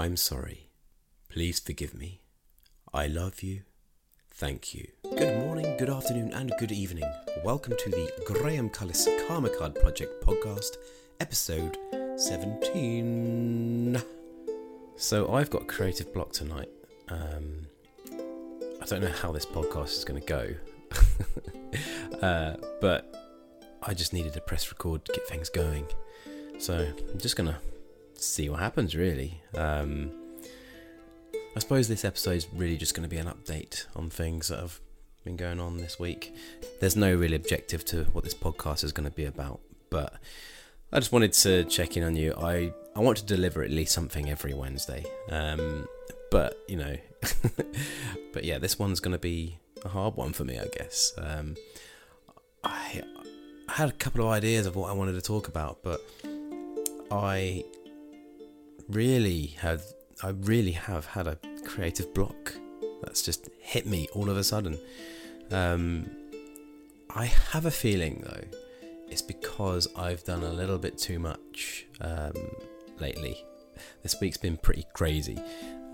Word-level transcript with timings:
I'm 0.00 0.16
sorry. 0.16 0.70
Please 1.28 1.60
forgive 1.60 1.92
me. 1.92 2.22
I 2.90 3.06
love 3.06 3.42
you. 3.42 3.64
Thank 4.30 4.74
you. 4.74 4.86
Good 5.02 5.38
morning, 5.40 5.76
good 5.76 5.90
afternoon, 5.90 6.32
and 6.32 6.50
good 6.58 6.72
evening. 6.72 7.04
Welcome 7.44 7.74
to 7.78 7.90
the 7.90 8.10
Graham 8.24 8.70
Cullis 8.70 9.06
Karma 9.28 9.50
Card 9.50 9.74
Project 9.74 10.24
podcast, 10.24 10.78
episode 11.20 11.76
17. 12.16 14.00
So, 14.96 15.34
I've 15.34 15.50
got 15.50 15.68
creative 15.68 16.14
block 16.14 16.32
tonight. 16.32 16.70
Um, 17.10 17.66
I 18.80 18.86
don't 18.86 19.02
know 19.02 19.12
how 19.20 19.32
this 19.32 19.44
podcast 19.44 19.98
is 19.98 20.06
going 20.06 20.22
to 20.22 20.26
go, 20.26 20.54
uh, 22.26 22.54
but 22.80 23.14
I 23.82 23.92
just 23.92 24.14
needed 24.14 24.32
to 24.32 24.40
press 24.40 24.70
record 24.70 25.04
to 25.04 25.12
get 25.12 25.28
things 25.28 25.50
going. 25.50 25.84
So, 26.58 26.90
I'm 27.12 27.18
just 27.18 27.36
going 27.36 27.50
to 27.50 27.58
see 28.26 28.48
what 28.48 28.60
happens, 28.60 28.94
really. 28.94 29.40
Um, 29.54 30.12
I 31.56 31.58
suppose 31.58 31.88
this 31.88 32.04
episode 32.04 32.36
is 32.36 32.46
really 32.54 32.76
just 32.76 32.94
going 32.94 33.02
to 33.02 33.08
be 33.08 33.18
an 33.18 33.26
update 33.26 33.86
on 33.96 34.08
things 34.08 34.48
that 34.48 34.60
have 34.60 34.80
been 35.24 35.36
going 35.36 35.60
on 35.60 35.78
this 35.78 35.98
week. 35.98 36.34
There's 36.80 36.96
no 36.96 37.14
real 37.14 37.34
objective 37.34 37.84
to 37.86 38.04
what 38.12 38.24
this 38.24 38.34
podcast 38.34 38.84
is 38.84 38.92
going 38.92 39.08
to 39.08 39.14
be 39.14 39.24
about, 39.24 39.60
but 39.90 40.14
I 40.92 40.98
just 40.98 41.12
wanted 41.12 41.32
to 41.34 41.64
check 41.64 41.96
in 41.96 42.04
on 42.04 42.16
you. 42.16 42.34
I, 42.34 42.72
I 42.94 43.00
want 43.00 43.18
to 43.18 43.24
deliver 43.24 43.62
at 43.62 43.70
least 43.70 43.92
something 43.92 44.30
every 44.30 44.54
Wednesday. 44.54 45.04
Um, 45.28 45.88
but, 46.30 46.56
you 46.68 46.76
know, 46.76 46.96
but 48.32 48.44
yeah, 48.44 48.58
this 48.58 48.78
one's 48.78 49.00
going 49.00 49.12
to 49.12 49.18
be 49.18 49.58
a 49.84 49.88
hard 49.88 50.14
one 50.14 50.32
for 50.32 50.44
me, 50.44 50.58
I 50.58 50.66
guess. 50.66 51.12
Um, 51.18 51.56
I, 52.62 53.02
I 53.68 53.72
had 53.72 53.88
a 53.88 53.92
couple 53.92 54.22
of 54.22 54.28
ideas 54.28 54.66
of 54.66 54.76
what 54.76 54.90
I 54.90 54.92
wanted 54.92 55.12
to 55.12 55.22
talk 55.22 55.48
about, 55.48 55.82
but 55.82 56.00
I 57.10 57.64
really 58.90 59.46
had 59.58 59.80
I 60.22 60.30
really 60.30 60.72
have 60.72 61.06
had 61.06 61.26
a 61.26 61.38
creative 61.64 62.12
block 62.12 62.54
that's 63.02 63.22
just 63.22 63.48
hit 63.58 63.86
me 63.86 64.08
all 64.12 64.28
of 64.28 64.36
a 64.36 64.44
sudden. 64.44 64.78
Um, 65.50 66.10
I 67.14 67.26
have 67.26 67.66
a 67.66 67.70
feeling 67.70 68.22
though, 68.24 68.58
it's 69.08 69.22
because 69.22 69.88
I've 69.96 70.22
done 70.24 70.42
a 70.42 70.52
little 70.52 70.78
bit 70.78 70.98
too 70.98 71.18
much 71.18 71.86
um, 72.00 72.34
lately. 72.98 73.44
This 74.02 74.20
week's 74.20 74.36
been 74.36 74.58
pretty 74.58 74.84
crazy. 74.92 75.38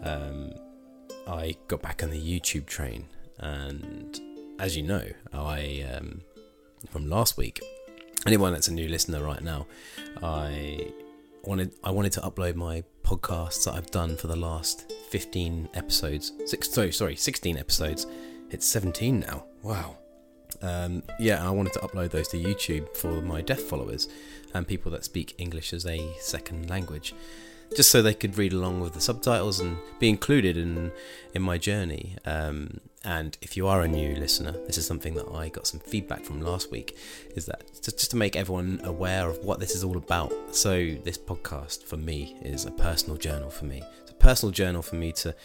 Um, 0.02 0.52
I 1.28 1.56
got 1.68 1.82
back 1.82 2.02
on 2.02 2.10
the 2.10 2.20
YouTube 2.20 2.66
train, 2.66 3.06
and 3.38 4.20
as 4.58 4.76
you 4.76 4.82
know, 4.82 5.04
I 5.32 5.86
um, 5.94 6.22
from 6.90 7.08
last 7.08 7.36
week. 7.36 7.60
Anyone 8.26 8.52
that's 8.52 8.66
a 8.66 8.72
new 8.72 8.88
listener 8.88 9.22
right 9.22 9.42
now, 9.42 9.66
I 10.20 10.90
wanted 11.44 11.72
I 11.84 11.90
wanted 11.92 12.12
to 12.12 12.20
upload 12.22 12.56
my 12.56 12.82
podcasts 13.06 13.64
that 13.64 13.74
I've 13.74 13.90
done 13.92 14.16
for 14.16 14.26
the 14.26 14.36
last 14.36 14.92
15 15.10 15.68
episodes. 15.74 16.32
Six, 16.44 16.68
sorry, 16.68 16.90
sorry, 16.90 17.14
16 17.14 17.56
episodes. 17.56 18.06
It's 18.50 18.66
17 18.66 19.20
now. 19.20 19.44
Wow. 19.62 19.96
Um, 20.60 21.04
yeah, 21.20 21.46
I 21.46 21.50
wanted 21.50 21.72
to 21.74 21.78
upload 21.80 22.10
those 22.10 22.26
to 22.28 22.36
YouTube 22.36 22.96
for 22.96 23.20
my 23.22 23.42
deaf 23.42 23.60
followers 23.60 24.08
and 24.54 24.66
people 24.66 24.90
that 24.90 25.04
speak 25.04 25.36
English 25.38 25.72
as 25.72 25.86
a 25.86 26.12
second 26.18 26.68
language, 26.68 27.14
just 27.74 27.90
so 27.90 28.02
they 28.02 28.14
could 28.14 28.38
read 28.38 28.52
along 28.52 28.80
with 28.80 28.94
the 28.94 29.00
subtitles 29.00 29.60
and 29.60 29.78
be 29.98 30.08
included 30.08 30.56
in 30.56 30.92
in 31.34 31.42
my 31.42 31.58
journey. 31.58 32.16
Um, 32.24 32.80
and 33.04 33.38
if 33.40 33.56
you 33.56 33.68
are 33.68 33.82
a 33.82 33.88
new 33.88 34.16
listener, 34.16 34.52
this 34.66 34.78
is 34.78 34.86
something 34.86 35.14
that 35.14 35.28
I 35.32 35.48
got 35.48 35.66
some 35.66 35.78
feedback 35.78 36.24
from 36.24 36.40
last 36.40 36.72
week, 36.72 36.98
is 37.36 37.46
that 37.46 37.62
just 37.82 38.10
to 38.10 38.16
make 38.16 38.34
everyone 38.34 38.80
aware 38.82 39.28
of 39.28 39.38
what 39.44 39.60
this 39.60 39.76
is 39.76 39.84
all 39.84 39.96
about. 39.96 40.32
So 40.50 40.96
this 41.04 41.16
podcast 41.16 41.84
for 41.84 41.96
me 41.96 42.36
is 42.42 42.64
a 42.64 42.72
personal 42.72 43.16
journal 43.16 43.50
for 43.50 43.64
me. 43.64 43.82
It's 44.02 44.10
a 44.10 44.14
personal 44.14 44.52
journal 44.52 44.82
for 44.82 44.96
me 44.96 45.12
to 45.12 45.36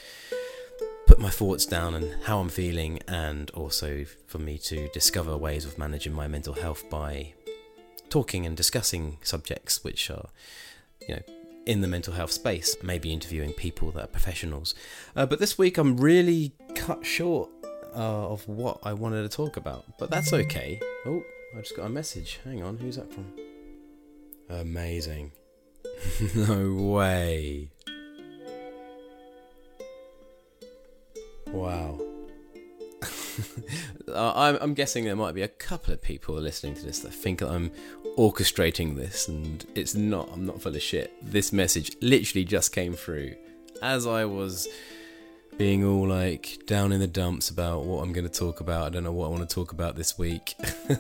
put 1.06 1.20
my 1.20 1.30
thoughts 1.30 1.66
down 1.68 1.94
and 1.94 2.24
how 2.24 2.40
I'm 2.40 2.50
feeling, 2.50 3.00
and 3.08 3.52
also 3.52 4.06
for 4.26 4.40
me 4.40 4.58
to 4.60 4.88
discover 4.90 5.38
ways 5.38 5.66
of 5.66 5.78
managing 5.78 6.14
my 6.14 6.28
mental 6.28 6.54
health 6.54 6.90
by 6.90 7.34
talking 8.10 8.46
and 8.46 8.58
discussing 8.58 9.18
subjects 9.22 9.84
which 9.84 10.10
are, 10.10 10.30
you 11.08 11.16
know, 11.16 11.22
in 11.66 11.82
the 11.82 11.88
mental 11.88 12.14
health 12.14 12.32
space, 12.32 12.76
maybe 12.82 13.12
interviewing 13.12 13.54
people 13.54 13.92
that 13.92 14.04
are 14.04 14.08
professionals. 14.08 14.74
Uh, 15.16 15.26
but 15.26 15.40
this 15.40 15.58
week 15.58 15.78
I'm 15.78 15.98
really 15.98 16.54
cut 16.76 17.06
short 17.06 17.50
uh, 17.96 18.30
of 18.30 18.48
what 18.48 18.80
I 18.84 18.94
wanted 18.94 19.24
to 19.24 19.30
talk 19.30 19.58
about, 19.58 19.86
but 20.00 20.10
that's 20.10 20.34
okay. 20.34 20.80
Oh, 21.06 21.24
I 21.56 21.62
just 21.62 21.76
got 21.76 21.86
a 21.86 21.90
message. 21.90 22.40
Hang 22.44 22.64
on, 22.64 22.78
who's 22.78 22.96
that 22.96 23.12
from? 23.12 23.32
Amazing. 24.50 25.32
no 26.36 26.74
way. 26.74 27.72
Wow. 31.48 32.00
I'm, 34.16 34.74
guessing 34.74 35.06
there 35.06 35.16
might 35.16 35.36
be 35.36 35.42
a 35.42 35.48
couple 35.48 35.94
of 35.94 36.02
people 36.02 36.36
listening 36.36 36.76
to 36.76 36.86
this 36.86 37.00
that 37.00 37.14
think 37.14 37.40
that 37.40 37.50
I'm 37.50 37.72
orchestrating 38.18 38.96
this, 38.96 39.28
and 39.28 39.66
it's 39.76 39.96
not. 39.96 40.30
I'm 40.34 40.46
not 40.46 40.62
full 40.62 40.76
of 40.76 40.82
shit. 40.82 41.14
This 41.22 41.52
message 41.54 41.96
literally 42.02 42.46
just 42.46 42.74
came 42.74 42.94
through 42.94 43.36
as 43.82 44.06
I 44.06 44.26
was 44.26 44.68
being 45.58 45.84
all 45.84 46.08
like 46.08 46.60
down 46.66 46.92
in 46.92 47.00
the 47.00 47.08
dumps 47.08 47.50
about 47.50 47.84
what 47.84 48.02
I'm 48.02 48.14
going 48.14 48.28
to 48.28 48.34
talk 48.34 48.62
about. 48.62 48.88
I 48.88 48.90
don't 48.90 49.04
know 49.04 49.12
what 49.12 49.28
I 49.28 49.30
want 49.30 49.48
to 49.48 49.54
talk 49.54 49.72
about 49.72 49.96
this 49.96 50.18
week. 50.18 50.56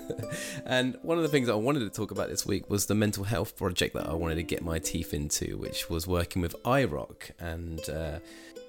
and 0.65 0.97
one 1.01 1.17
of 1.17 1.23
the 1.23 1.29
things 1.29 1.49
I 1.49 1.55
wanted 1.55 1.79
to 1.79 1.89
talk 1.89 2.11
about 2.11 2.29
this 2.29 2.45
week 2.45 2.69
was 2.69 2.85
the 2.85 2.95
mental 2.95 3.23
health 3.23 3.55
project 3.57 3.95
that 3.95 4.07
I 4.07 4.13
wanted 4.13 4.35
to 4.35 4.43
get 4.43 4.63
my 4.63 4.77
teeth 4.79 5.13
into, 5.13 5.57
which 5.57 5.89
was 5.89 6.07
working 6.07 6.41
with 6.41 6.55
iRock 6.63 7.31
and. 7.39 7.89
Uh, 7.89 8.19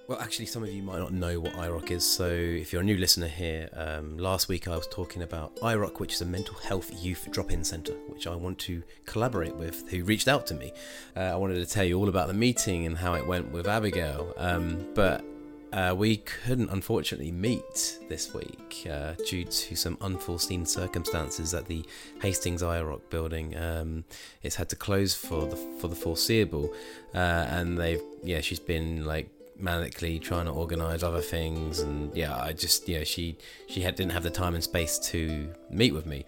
well, 0.08 0.18
actually, 0.20 0.46
some 0.46 0.62
of 0.62 0.70
you 0.70 0.82
might 0.82 0.98
not 0.98 1.12
know 1.12 1.38
what 1.40 1.52
iRock 1.54 1.90
is. 1.90 2.04
So, 2.04 2.26
if 2.26 2.72
you're 2.72 2.82
a 2.82 2.84
new 2.84 2.96
listener 2.96 3.28
here, 3.28 3.68
um, 3.74 4.18
last 4.18 4.48
week 4.48 4.66
I 4.66 4.76
was 4.76 4.86
talking 4.88 5.22
about 5.22 5.56
iRock, 5.56 6.00
which 6.00 6.14
is 6.14 6.20
a 6.20 6.26
mental 6.26 6.56
health 6.56 6.90
youth 7.02 7.28
drop 7.30 7.52
in 7.52 7.62
centre, 7.62 7.94
which 8.08 8.26
I 8.26 8.34
want 8.34 8.58
to 8.60 8.82
collaborate 9.06 9.54
with, 9.54 9.88
who 9.90 10.04
reached 10.04 10.28
out 10.28 10.46
to 10.48 10.54
me. 10.54 10.72
Uh, 11.16 11.20
I 11.20 11.36
wanted 11.36 11.56
to 11.56 11.66
tell 11.66 11.84
you 11.84 11.98
all 11.98 12.08
about 12.08 12.28
the 12.28 12.34
meeting 12.34 12.86
and 12.86 12.98
how 12.98 13.14
it 13.14 13.26
went 13.26 13.52
with 13.52 13.68
Abigail. 13.68 14.34
Um, 14.36 14.86
but 14.94 15.24
uh, 15.72 15.94
we 15.96 16.18
couldn't, 16.18 16.70
unfortunately, 16.70 17.32
meet 17.32 17.98
this 18.08 18.34
week 18.34 18.86
uh, 18.90 19.14
due 19.26 19.44
to 19.44 19.74
some 19.74 19.96
unforeseen 20.00 20.66
circumstances 20.66 21.54
at 21.54 21.66
the 21.66 21.84
Hastings 22.20 22.62
iRock 22.62 23.00
building. 23.08 23.56
Um, 23.56 24.04
it's 24.42 24.56
had 24.56 24.68
to 24.70 24.76
close 24.76 25.14
for 25.14 25.46
the 25.46 25.56
for 25.78 25.88
the 25.88 25.96
foreseeable, 25.96 26.74
uh, 27.14 27.46
and 27.48 27.78
they've 27.78 28.02
yeah, 28.22 28.40
she's 28.40 28.60
been 28.60 29.06
like 29.06 29.30
manically 29.60 30.20
trying 30.20 30.46
to 30.46 30.50
organize 30.50 31.02
other 31.02 31.20
things 31.20 31.80
and 31.80 32.14
yeah 32.16 32.36
i 32.36 32.52
just 32.52 32.88
you 32.88 32.98
know 32.98 33.04
she 33.04 33.36
she 33.68 33.80
had, 33.80 33.94
didn't 33.94 34.12
have 34.12 34.22
the 34.22 34.30
time 34.30 34.54
and 34.54 34.64
space 34.64 34.98
to 34.98 35.52
meet 35.70 35.92
with 35.92 36.06
me 36.06 36.24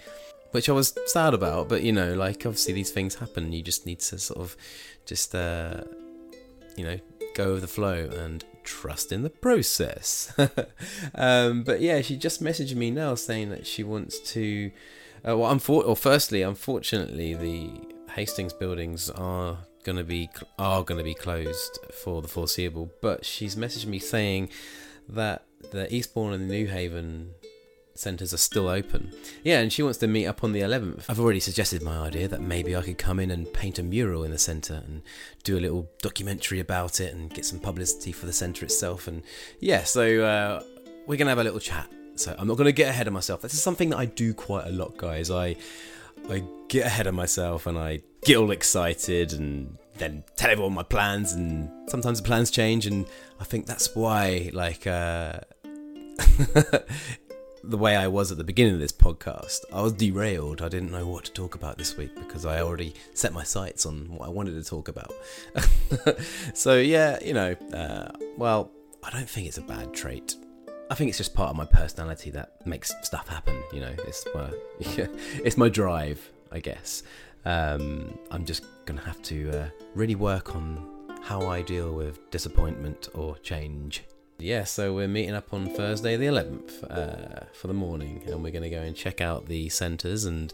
which 0.53 0.69
i 0.69 0.73
was 0.73 0.97
sad 1.07 1.35
about 1.35 1.69
but 1.69 1.83
you 1.83 1.91
know 1.91 2.15
like 2.15 2.47
obviously 2.47 2.73
these 2.73 2.91
things 2.91 3.17
happen. 3.17 3.53
You 3.53 3.63
just 3.63 3.87
need 3.87 3.99
to 4.01 4.19
sort 4.19 4.41
of 4.41 4.57
just 5.05 5.35
uh 5.35 5.83
you 6.77 6.85
know 6.85 6.99
go 7.35 7.55
with 7.55 7.63
the 7.63 7.69
flow 7.69 8.09
and 8.17 8.45
trust 8.63 9.11
in 9.11 9.23
the 9.23 9.31
process. 9.31 10.33
Um 11.17 11.65
but 11.65 11.81
yeah 11.81 12.01
she 12.03 12.17
just 12.17 12.43
messaged 12.43 12.77
me 12.77 12.91
now 12.91 13.17
saying 13.17 13.51
that 13.51 13.67
she 13.67 13.83
wants 13.83 14.21
to 14.33 14.71
uh, 15.27 15.37
well 15.37 15.53
unfor- 15.53 15.87
or 15.87 15.97
firstly 15.97 16.43
unfortunately 16.43 17.35
the 17.35 18.13
hastings 18.13 18.53
buildings 18.53 19.11
are 19.11 19.59
going 19.85 19.99
to 19.99 20.05
be 20.05 20.29
are 20.59 20.83
going 20.83 20.99
to 20.99 21.05
be 21.05 21.15
closed 21.15 21.79
for 22.03 22.23
the 22.23 22.29
foreseeable. 22.29 22.91
But 23.01 23.25
she's 23.25 23.57
messaged 23.57 23.87
me 23.87 23.99
saying 23.99 24.51
that 25.09 25.45
the 25.71 25.93
Eastbourne 25.95 26.33
and 26.33 26.51
the 26.51 26.67
Newhaven 26.67 27.29
centres 27.95 28.35
are 28.35 28.39
still 28.39 28.69
open. 28.69 29.13
Yeah, 29.43 29.61
and 29.61 29.73
she 29.73 29.83
wants 29.83 29.99
to 29.99 30.07
meet 30.07 30.27
up 30.27 30.43
on 30.43 30.53
the 30.53 30.61
11th. 30.61 31.05
I've 31.09 31.21
already 31.21 31.41
suggested 31.41 31.83
my 31.83 31.99
idea 31.99 32.29
that 32.29 32.41
maybe 32.41 32.75
I 32.75 32.83
could 32.83 32.99
come 32.99 33.21
in 33.21 33.31
and 33.31 33.53
paint 33.53 33.79
a 33.79 33.83
mural 33.83 34.25
in 34.25 34.31
the 34.31 34.39
centre 34.39 34.83
and 34.87 35.03
do 35.45 35.57
a 35.57 35.61
little 35.61 35.89
documentary 36.03 36.61
about 36.61 37.01
it 37.01 37.15
and 37.15 37.33
get 37.33 37.45
some 37.45 37.61
publicity 37.61 38.13
for 38.13 38.27
the 38.27 38.33
centre 38.33 38.65
itself. 38.65 39.07
And 39.07 39.23
yeah, 39.61 39.85
so 39.85 40.23
uh, 40.23 40.63
we're 41.07 41.17
going 41.17 41.27
to 41.27 41.31
have 41.31 41.39
a 41.39 41.45
little 41.45 41.61
chat. 41.61 41.89
So 42.17 42.35
I'm 42.39 42.47
not 42.47 42.57
going 42.57 42.67
to 42.67 42.73
get 42.73 42.89
ahead 42.89 43.07
of 43.07 43.13
myself. 43.13 43.43
This 43.43 43.55
is 43.55 43.63
something 43.63 43.91
that 43.91 43.99
I 43.99 44.07
do 44.07 44.35
quite 44.35 44.67
a 44.67 44.71
lot, 44.71 44.97
guys. 44.97 45.31
I 45.31 45.57
I 46.31 46.43
get 46.69 46.87
ahead 46.87 47.07
of 47.07 47.15
myself 47.15 47.67
and 47.67 47.77
I 47.77 48.01
get 48.23 48.37
all 48.39 48.51
excited 48.51 49.33
and 49.33 49.77
then 49.99 50.25
tell 50.37 50.51
everyone 50.51 50.75
my 50.75 50.83
plans 50.83 51.33
and 51.33 51.71
sometimes 51.89 52.21
the 52.21 52.27
plans 52.27 52.51
change 52.51 52.87
and 52.87 53.07
I 53.41 53.45
think 53.45 53.67
that's 53.67 53.95
why 53.95 54.51
like 54.53 54.87
uh 54.87 55.41
the 57.65 57.77
way 57.79 57.97
I 57.97 58.09
was 58.09 58.31
at 58.31 58.39
the 58.39 58.45
beginning 58.45 58.75
of 58.75 58.81
this 58.81 58.93
podcast 58.93 59.61
I 59.73 59.83
was 59.83 59.93
derailed 59.93 60.63
I 60.63 60.69
didn't 60.69 60.91
know 60.91 61.07
what 61.07 61.25
to 61.25 61.33
talk 61.33 61.55
about 61.55 61.79
this 61.79 61.97
week 61.97 62.15
because 62.17 62.45
I 62.45 62.61
already 62.61 62.95
set 63.15 63.33
my 63.33 63.45
sights 63.45 63.87
on 63.87 64.09
what 64.09 64.27
I 64.27 64.31
wanted 64.31 64.63
to 64.63 64.69
talk 64.69 64.89
about 64.89 65.13
so 66.55 66.79
yeah 66.79 67.19
you 67.23 67.35
know 67.35 67.53
uh, 67.73 68.11
well 68.37 68.71
I 69.03 69.11
don't 69.11 69.29
think 69.29 69.47
it's 69.47 69.59
a 69.59 69.63
bad 69.63 69.93
trait 69.95 70.37
I 70.91 70.95
think 70.95 71.09
it's 71.09 71.19
just 71.19 71.35
part 71.35 71.51
of 71.51 71.57
my 71.57 71.65
personality 71.65 72.31
that 72.31 72.67
makes 72.67 72.95
stuff 73.03 73.29
happen. 73.29 73.61
You 73.73 73.81
know, 73.81 73.95
it's 74.07 74.27
my 74.35 74.51
it's 75.43 75.57
my 75.57 75.69
drive, 75.69 76.31
I 76.53 76.61
guess. 76.61 77.03
Um, 77.45 78.19
I'm 78.31 78.45
just 78.45 78.65
gonna 78.87 79.03
have 79.03 79.21
to 79.23 79.51
uh, 79.51 79.69
really 79.95 80.15
work 80.15 80.55
on 80.55 80.95
how 81.23 81.49
I 81.49 81.63
deal 81.63 81.93
with 81.95 82.31
disappointment 82.31 83.09
or 83.15 83.39
change. 83.39 84.05
Yeah, 84.39 84.65
so 84.65 84.93
we're 84.93 85.09
meeting 85.09 85.35
up 85.35 85.55
on 85.55 85.69
Thursday 85.71 86.17
the 86.17 86.27
11th 86.27 86.85
uh, 86.91 87.45
for 87.53 87.69
the 87.69 87.75
morning, 87.75 88.23
and 88.27 88.43
we're 88.43 88.51
going 88.51 88.65
to 88.65 88.71
go 88.71 88.83
and 88.83 88.95
check 88.95 89.21
out 89.21 89.47
the 89.47 89.69
centres 89.69 90.25
and 90.25 90.53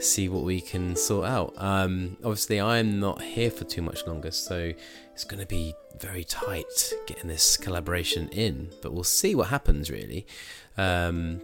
see 0.00 0.28
what 0.28 0.44
we 0.44 0.60
can 0.60 0.94
sort 0.94 1.26
out. 1.26 1.52
Um, 1.56 2.16
obviously, 2.22 2.60
I'm 2.60 3.00
not 3.00 3.20
here 3.20 3.50
for 3.50 3.64
too 3.64 3.82
much 3.82 4.06
longer, 4.06 4.30
so 4.30 4.72
it's 5.12 5.24
going 5.24 5.40
to 5.40 5.46
be 5.46 5.74
very 6.00 6.24
tight 6.24 6.92
getting 7.06 7.28
this 7.28 7.56
collaboration 7.56 8.28
in, 8.28 8.70
but 8.82 8.92
we'll 8.92 9.04
see 9.04 9.34
what 9.34 9.48
happens 9.48 9.90
really. 9.90 10.26
Um, 10.76 11.42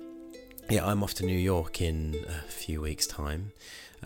yeah, 0.70 0.86
I'm 0.86 1.02
off 1.02 1.14
to 1.14 1.26
New 1.26 1.38
York 1.38 1.82
in 1.82 2.25
a 2.28 2.50
few 2.50 2.81
weeks' 2.81 3.06
time, 3.06 3.52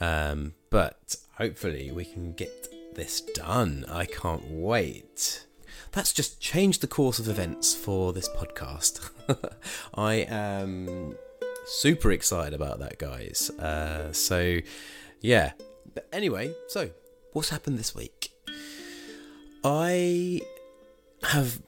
um, 0.00 0.54
but 0.70 1.16
hopefully, 1.36 1.90
we 1.90 2.04
can 2.04 2.32
get 2.32 2.68
this 2.94 3.20
done. 3.20 3.84
I 3.88 4.06
can't 4.06 4.44
wait 4.50 5.46
that's 5.92 6.12
just 6.12 6.40
changed 6.40 6.80
the 6.80 6.86
course 6.86 7.18
of 7.18 7.28
events 7.28 7.74
for 7.74 8.12
this 8.12 8.28
podcast. 8.28 9.10
I 9.94 10.14
am 10.28 11.16
super 11.66 12.12
excited 12.12 12.54
about 12.54 12.78
that, 12.80 12.98
guys. 12.98 13.50
Uh, 13.50 14.12
so, 14.12 14.58
yeah. 15.20 15.52
But 15.94 16.08
anyway, 16.12 16.54
so 16.68 16.90
what's 17.32 17.48
happened 17.48 17.78
this 17.78 17.94
week? 17.94 18.30
I 19.64 20.40
have. 21.24 21.60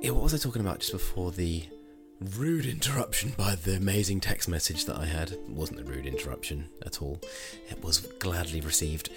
Yeah, 0.00 0.10
what 0.10 0.24
was 0.24 0.34
I 0.34 0.38
talking 0.38 0.60
about 0.60 0.80
just 0.80 0.92
before 0.92 1.32
the 1.32 1.64
rude 2.20 2.66
interruption 2.66 3.32
by 3.36 3.54
the 3.54 3.76
amazing 3.76 4.20
text 4.20 4.48
message 4.48 4.84
that 4.86 4.96
I 4.96 5.04
had? 5.04 5.32
It 5.32 5.48
wasn't 5.48 5.80
a 5.80 5.84
rude 5.84 6.06
interruption 6.06 6.68
at 6.84 7.02
all. 7.02 7.20
It 7.68 7.82
was 7.82 8.00
gladly 8.00 8.60
received. 8.60 9.10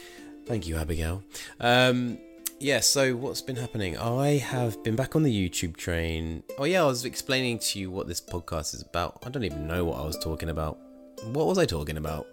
Thank 0.45 0.67
you, 0.67 0.77
Abigail. 0.77 1.23
Um, 1.59 2.17
yeah, 2.59 2.81
so 2.81 3.15
what's 3.15 3.41
been 3.41 3.55
happening? 3.55 3.97
I 3.97 4.37
have 4.37 4.83
been 4.83 4.95
back 4.95 5.15
on 5.15 5.23
the 5.23 5.49
YouTube 5.49 5.77
train. 5.77 6.43
Oh, 6.57 6.65
yeah, 6.65 6.83
I 6.83 6.87
was 6.87 7.05
explaining 7.05 7.59
to 7.59 7.79
you 7.79 7.89
what 7.89 8.07
this 8.07 8.19
podcast 8.19 8.73
is 8.73 8.81
about. 8.81 9.23
I 9.25 9.29
don't 9.29 9.43
even 9.45 9.67
know 9.67 9.85
what 9.85 9.99
I 9.99 10.05
was 10.05 10.17
talking 10.17 10.49
about. 10.49 10.77
What 11.25 11.47
was 11.47 11.57
I 11.57 11.65
talking 11.65 11.97
about? 11.97 12.27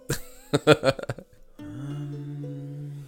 um, 1.59 3.05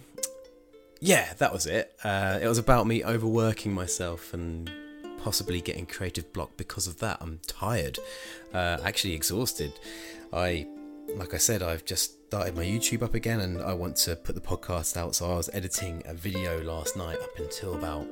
yeah, 1.00 1.32
that 1.38 1.52
was 1.52 1.66
it. 1.66 1.94
Uh, 2.02 2.38
it 2.40 2.46
was 2.46 2.58
about 2.58 2.86
me 2.86 3.04
overworking 3.04 3.72
myself 3.72 4.32
and 4.32 4.70
possibly 5.22 5.60
getting 5.60 5.86
creative 5.86 6.32
block 6.32 6.50
because 6.56 6.86
of 6.86 6.98
that. 6.98 7.18
I'm 7.20 7.40
tired, 7.46 7.98
uh, 8.52 8.78
actually 8.84 9.14
exhausted. 9.14 9.72
I, 10.32 10.66
like 11.14 11.34
I 11.34 11.38
said, 11.38 11.62
I've 11.62 11.84
just 11.84 12.26
started 12.28 12.54
my 12.56 12.64
YouTube 12.64 13.02
up 13.02 13.14
again 13.14 13.40
and 13.40 13.60
I 13.60 13.74
want 13.74 13.96
to 13.96 14.16
put 14.16 14.34
the 14.34 14.40
podcast 14.40 14.96
out. 14.96 15.14
So 15.14 15.30
I 15.30 15.36
was 15.36 15.50
editing 15.52 16.02
a 16.06 16.14
video 16.14 16.62
last 16.62 16.96
night 16.96 17.18
up 17.20 17.38
until 17.38 17.74
about 17.74 18.06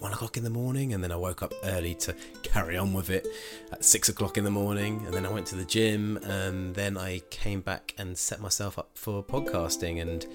one 0.00 0.12
o'clock 0.12 0.36
in 0.36 0.44
the 0.44 0.50
morning, 0.50 0.92
and 0.92 1.02
then 1.02 1.10
I 1.10 1.16
woke 1.16 1.42
up 1.42 1.54
early 1.62 1.94
to 1.94 2.14
carry 2.42 2.76
on 2.76 2.92
with 2.92 3.08
it 3.08 3.26
at 3.72 3.84
six 3.84 4.10
o'clock 4.10 4.36
in 4.36 4.44
the 4.44 4.50
morning, 4.50 5.02
and 5.06 5.14
then 5.14 5.24
I 5.24 5.30
went 5.30 5.46
to 5.46 5.54
the 5.54 5.64
gym, 5.64 6.18
and 6.18 6.74
then 6.74 6.98
I 6.98 7.20
came 7.30 7.62
back 7.62 7.94
and 7.96 8.18
set 8.18 8.38
myself 8.38 8.78
up 8.78 8.90
for 8.94 9.24
podcasting, 9.24 10.02
and 10.02 10.26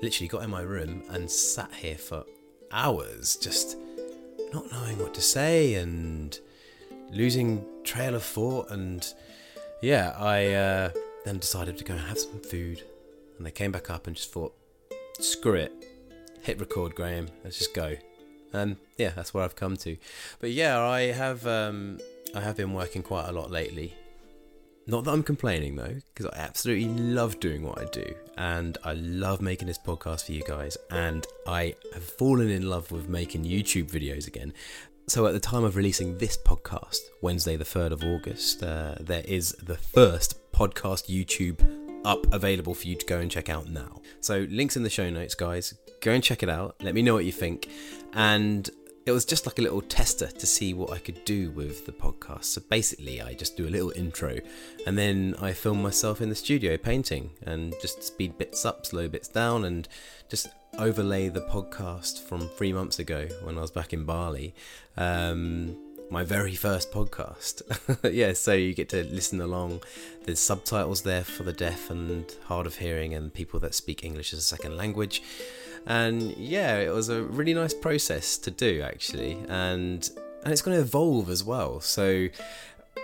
literally 0.00 0.28
got 0.28 0.42
in 0.42 0.48
my 0.48 0.62
room 0.62 1.02
and 1.10 1.30
sat 1.30 1.70
here 1.74 1.98
for 1.98 2.24
hours, 2.72 3.36
just 3.36 3.76
not 4.52 4.70
knowing 4.72 4.98
what 4.98 5.14
to 5.14 5.20
say 5.20 5.74
and 5.74 6.38
losing 7.10 7.64
trail 7.84 8.14
of 8.14 8.22
thought, 8.22 8.70
and 8.70 9.06
yeah, 9.82 10.14
I. 10.18 10.46
Uh, 10.54 10.90
then 11.24 11.38
decided 11.38 11.78
to 11.78 11.84
go 11.84 11.94
and 11.94 12.02
have 12.02 12.18
some 12.18 12.40
food. 12.40 12.82
And 13.36 13.46
they 13.46 13.50
came 13.50 13.72
back 13.72 13.90
up 13.90 14.06
and 14.06 14.16
just 14.16 14.32
thought, 14.32 14.54
screw 15.18 15.54
it, 15.54 15.72
hit 16.42 16.60
record, 16.60 16.94
Graham, 16.94 17.28
let's 17.44 17.58
just 17.58 17.74
go. 17.74 17.96
And 18.52 18.76
yeah, 18.96 19.10
that's 19.10 19.32
where 19.32 19.44
I've 19.44 19.56
come 19.56 19.76
to. 19.78 19.96
But 20.40 20.50
yeah, 20.50 20.80
I 20.80 21.12
have 21.12 21.46
um, 21.46 21.98
I 22.34 22.40
have 22.40 22.56
been 22.56 22.72
working 22.72 23.02
quite 23.02 23.28
a 23.28 23.32
lot 23.32 23.50
lately. 23.50 23.94
Not 24.86 25.04
that 25.04 25.12
I'm 25.12 25.22
complaining 25.22 25.76
though, 25.76 25.96
because 26.12 26.26
I 26.26 26.38
absolutely 26.38 26.88
love 26.88 27.38
doing 27.38 27.62
what 27.62 27.78
I 27.80 27.84
do, 27.86 28.14
and 28.36 28.76
I 28.82 28.94
love 28.94 29.40
making 29.40 29.68
this 29.68 29.78
podcast 29.78 30.26
for 30.26 30.32
you 30.32 30.42
guys, 30.42 30.76
and 30.90 31.26
I 31.46 31.74
have 31.94 32.02
fallen 32.02 32.48
in 32.50 32.68
love 32.68 32.90
with 32.90 33.08
making 33.08 33.44
YouTube 33.44 33.90
videos 33.90 34.26
again. 34.26 34.52
So, 35.06 35.26
at 35.26 35.32
the 35.32 35.40
time 35.40 35.64
of 35.64 35.76
releasing 35.76 36.18
this 36.18 36.36
podcast, 36.36 37.00
Wednesday, 37.20 37.56
the 37.56 37.64
3rd 37.64 37.92
of 37.92 38.04
August, 38.04 38.62
uh, 38.62 38.94
there 39.00 39.24
is 39.26 39.52
the 39.62 39.76
first 39.76 40.40
podcast 40.52 41.08
YouTube 41.08 41.60
up 42.04 42.32
available 42.32 42.74
for 42.74 42.86
you 42.86 42.94
to 42.94 43.06
go 43.06 43.18
and 43.18 43.30
check 43.30 43.48
out 43.48 43.68
now. 43.68 44.00
So, 44.20 44.46
links 44.50 44.76
in 44.76 44.82
the 44.82 44.90
show 44.90 45.10
notes, 45.10 45.34
guys. 45.34 45.74
Go 46.00 46.12
and 46.12 46.22
check 46.22 46.42
it 46.42 46.48
out. 46.48 46.76
Let 46.80 46.94
me 46.94 47.02
know 47.02 47.14
what 47.14 47.24
you 47.24 47.32
think. 47.32 47.68
And 48.12 48.70
it 49.06 49.12
was 49.12 49.24
just 49.24 49.46
like 49.46 49.58
a 49.58 49.62
little 49.62 49.80
tester 49.80 50.26
to 50.26 50.46
see 50.46 50.74
what 50.74 50.90
I 50.90 50.98
could 50.98 51.24
do 51.24 51.50
with 51.52 51.86
the 51.86 51.92
podcast. 51.92 52.44
So 52.44 52.62
basically, 52.68 53.20
I 53.22 53.34
just 53.34 53.56
do 53.56 53.66
a 53.66 53.70
little 53.70 53.92
intro 53.96 54.38
and 54.86 54.98
then 54.98 55.34
I 55.40 55.52
film 55.52 55.82
myself 55.82 56.20
in 56.20 56.28
the 56.28 56.34
studio 56.34 56.76
painting 56.76 57.30
and 57.42 57.74
just 57.80 58.02
speed 58.02 58.36
bits 58.36 58.64
up, 58.64 58.84
slow 58.84 59.08
bits 59.08 59.28
down, 59.28 59.64
and 59.64 59.88
just 60.28 60.48
overlay 60.78 61.28
the 61.28 61.40
podcast 61.40 62.22
from 62.22 62.48
three 62.48 62.72
months 62.72 62.98
ago 62.98 63.26
when 63.42 63.56
I 63.56 63.62
was 63.62 63.70
back 63.70 63.92
in 63.92 64.04
Bali. 64.04 64.54
Um, 64.96 65.76
my 66.10 66.24
very 66.24 66.54
first 66.54 66.92
podcast. 66.92 67.62
yeah, 68.12 68.32
so 68.32 68.52
you 68.52 68.74
get 68.74 68.88
to 68.90 69.04
listen 69.04 69.40
along. 69.40 69.80
There's 70.24 70.40
subtitles 70.40 71.02
there 71.02 71.24
for 71.24 71.44
the 71.44 71.52
deaf 71.52 71.88
and 71.88 72.26
hard 72.44 72.66
of 72.66 72.76
hearing 72.76 73.14
and 73.14 73.32
people 73.32 73.60
that 73.60 73.74
speak 73.74 74.04
English 74.04 74.32
as 74.32 74.40
a 74.40 74.42
second 74.42 74.76
language. 74.76 75.22
And 75.86 76.36
yeah, 76.36 76.76
it 76.78 76.92
was 76.92 77.08
a 77.08 77.22
really 77.22 77.54
nice 77.54 77.74
process 77.74 78.38
to 78.38 78.50
do 78.50 78.82
actually. 78.82 79.38
And 79.48 80.08
and 80.42 80.52
it's 80.52 80.62
going 80.62 80.76
to 80.76 80.82
evolve 80.82 81.28
as 81.28 81.44
well. 81.44 81.80
So 81.80 82.28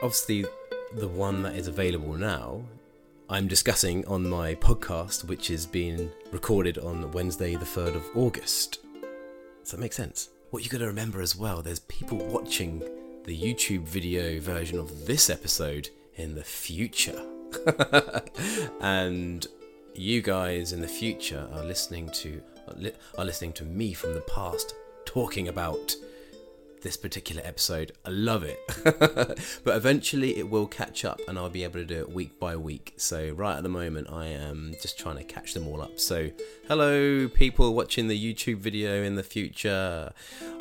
obviously 0.03 0.47
the 0.95 1.09
one 1.09 1.43
that 1.43 1.55
is 1.55 1.69
available 1.69 2.15
now 2.15 2.63
I'm 3.29 3.49
discussing 3.49 4.07
on 4.07 4.29
my 4.29 4.55
podcast, 4.55 5.25
which 5.25 5.51
is 5.51 5.67
being 5.67 6.13
recorded 6.31 6.79
on 6.79 7.11
Wednesday, 7.11 7.57
the 7.57 7.65
3rd 7.65 7.97
of 7.97 8.05
August. 8.15 8.79
Does 9.63 9.73
that 9.73 9.81
make 9.81 9.93
sense? 9.93 10.29
What 10.51 10.63
you 10.63 10.71
got 10.71 10.79
to 10.79 10.87
remember 10.87 11.21
as 11.21 11.35
well, 11.35 11.61
there's 11.61 11.81
people 11.81 12.19
watching 12.19 12.85
the 13.25 13.37
YouTube 13.37 13.83
video 13.83 14.39
version 14.39 14.79
of 14.79 15.07
this 15.07 15.29
episode 15.29 15.89
in 16.15 16.37
the 16.37 16.45
future. 16.45 17.21
and 18.81 19.45
you 19.97 20.23
guys 20.23 20.73
in 20.73 20.81
the 20.81 20.87
future 20.87 21.49
are 21.53 21.65
listening 21.65 22.09
to 22.11 22.41
are 23.19 23.25
listening 23.25 23.53
to 23.55 23.65
me 23.65 23.93
from 23.93 24.15
the 24.15 24.21
past 24.23 24.75
talking 25.05 25.49
about 25.49 25.95
this 26.87 26.97
particular 26.97 27.43
episode. 27.45 27.93
I 28.05 28.11
love 28.11 28.45
it. 28.45 28.61
but 29.65 29.77
eventually 29.77 30.37
it 30.37 30.49
will 30.49 30.69
catch 30.69 31.05
up 31.05 31.21
and 31.27 31.37
I'll 31.37 31.51
be 31.51 31.65
able 31.65 31.81
to 31.81 31.85
do 31.85 31.99
it 31.99 32.13
week 32.13 32.39
by 32.39 32.55
week. 32.55 32.95
So, 32.97 33.31
right 33.31 33.57
at 33.57 33.65
the 33.65 33.69
moment, 33.69 34.09
I 34.11 34.27
am 34.27 34.75
just 34.81 34.97
trying 34.99 35.17
to 35.17 35.25
catch 35.25 35.53
them 35.53 35.67
all 35.67 35.83
up. 35.83 35.99
So, 35.99 36.31
hello, 36.69 37.29
people 37.29 37.75
watching 37.75 38.07
the 38.07 38.35
YouTube 38.35 38.59
video 38.59 39.03
in 39.03 39.17
the 39.17 39.25
future. 39.25 40.13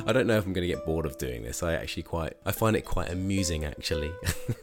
I 0.08 0.14
don't 0.14 0.26
know 0.26 0.38
if 0.38 0.46
I'm 0.46 0.54
going 0.54 0.68
to 0.68 0.74
get 0.74 0.84
bored 0.84 1.06
of 1.06 1.18
doing 1.20 1.44
this. 1.44 1.62
I 1.62 1.74
actually 1.74 2.04
quite, 2.04 2.34
I 2.44 2.52
find 2.52 2.76
it 2.76 2.86
quite 2.86 3.12
amusing 3.12 3.64
actually. 3.64 4.12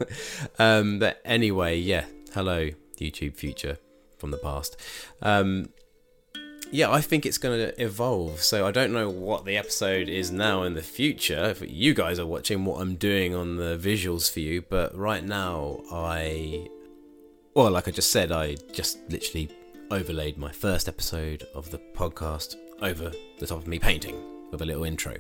um, 0.59 0.99
but 0.99 1.21
anyway, 1.25 1.79
yeah, 1.79 2.07
hello, 2.35 2.71
YouTube 2.99 3.37
future 3.37 3.79
from 4.19 4.33
the 4.33 4.39
past. 4.39 4.77
Um, 5.21 5.69
yeah, 6.73 6.91
I 6.91 7.03
think 7.03 7.27
it's 7.27 7.37
going 7.37 7.59
to 7.59 7.83
evolve. 7.83 8.43
So 8.43 8.67
I 8.67 8.71
don't 8.71 8.93
know 8.93 9.11
what 9.11 9.45
the 9.45 9.59
episode 9.59 10.09
is 10.09 10.33
now 10.33 10.63
in 10.63 10.73
the 10.73 10.83
future. 10.83 11.51
If 11.51 11.63
you 11.71 11.93
guys 11.93 12.19
are 12.19 12.27
watching 12.27 12.65
what 12.65 12.81
I'm 12.81 12.97
doing 12.97 13.35
on 13.35 13.57
the 13.57 13.79
visuals 13.79 14.33
for 14.33 14.41
you, 14.41 14.63
but 14.63 14.97
right 14.97 15.23
now 15.23 15.83
I, 15.93 16.69
well, 17.55 17.71
like 17.71 17.89
I 17.89 17.91
just 17.91 18.11
said, 18.11 18.33
I 18.33 18.57
just 18.73 18.99
literally 19.11 19.51
overlaid 19.91 20.39
my 20.39 20.51
first 20.51 20.89
episode 20.89 21.47
of 21.55 21.71
the 21.71 21.79
podcast 21.79 22.57
over 22.81 23.13
the 23.39 23.47
top 23.47 23.59
of 23.59 23.67
me 23.67 23.79
painting 23.79 24.17
with 24.51 24.63
a 24.63 24.65
little 24.65 24.85
intro. 24.85 25.17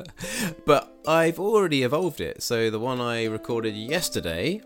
but 0.66 0.98
I've 1.06 1.38
already 1.38 1.84
evolved 1.84 2.20
it. 2.20 2.42
So 2.42 2.68
the 2.68 2.80
one 2.80 3.00
I 3.00 3.26
recorded 3.26 3.76
yesterday 3.76 4.60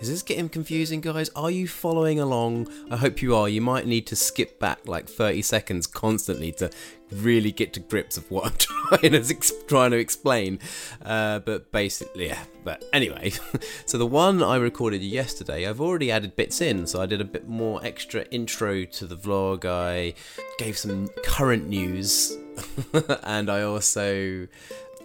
is 0.00 0.08
this 0.08 0.22
getting 0.22 0.48
confusing, 0.48 1.02
guys? 1.02 1.28
Are 1.36 1.50
you 1.50 1.68
following 1.68 2.18
along? 2.18 2.68
I 2.90 2.96
hope 2.96 3.20
you 3.20 3.36
are. 3.36 3.50
You 3.50 3.60
might 3.60 3.86
need 3.86 4.06
to 4.06 4.16
skip 4.16 4.58
back 4.58 4.88
like 4.88 5.06
30 5.06 5.42
seconds 5.42 5.86
constantly 5.86 6.52
to 6.52 6.70
really 7.12 7.52
get 7.52 7.74
to 7.74 7.80
grips 7.80 8.16
of 8.16 8.30
what 8.30 8.46
I'm 8.92 8.98
trying 8.98 9.22
to, 9.22 9.34
trying 9.66 9.90
to 9.90 9.98
explain. 9.98 10.58
Uh, 11.04 11.40
but 11.40 11.70
basically, 11.70 12.28
yeah. 12.28 12.42
But 12.64 12.82
anyway, 12.94 13.32
so 13.84 13.98
the 13.98 14.06
one 14.06 14.42
I 14.42 14.56
recorded 14.56 15.02
yesterday, 15.02 15.68
I've 15.68 15.82
already 15.82 16.10
added 16.10 16.34
bits 16.34 16.62
in. 16.62 16.86
So 16.86 17.02
I 17.02 17.06
did 17.06 17.20
a 17.20 17.24
bit 17.24 17.46
more 17.46 17.84
extra 17.84 18.22
intro 18.30 18.86
to 18.86 19.06
the 19.06 19.16
vlog. 19.16 19.66
I 19.66 20.14
gave 20.56 20.78
some 20.78 21.08
current 21.24 21.68
news, 21.68 22.38
and 23.24 23.50
I 23.50 23.62
also. 23.62 24.48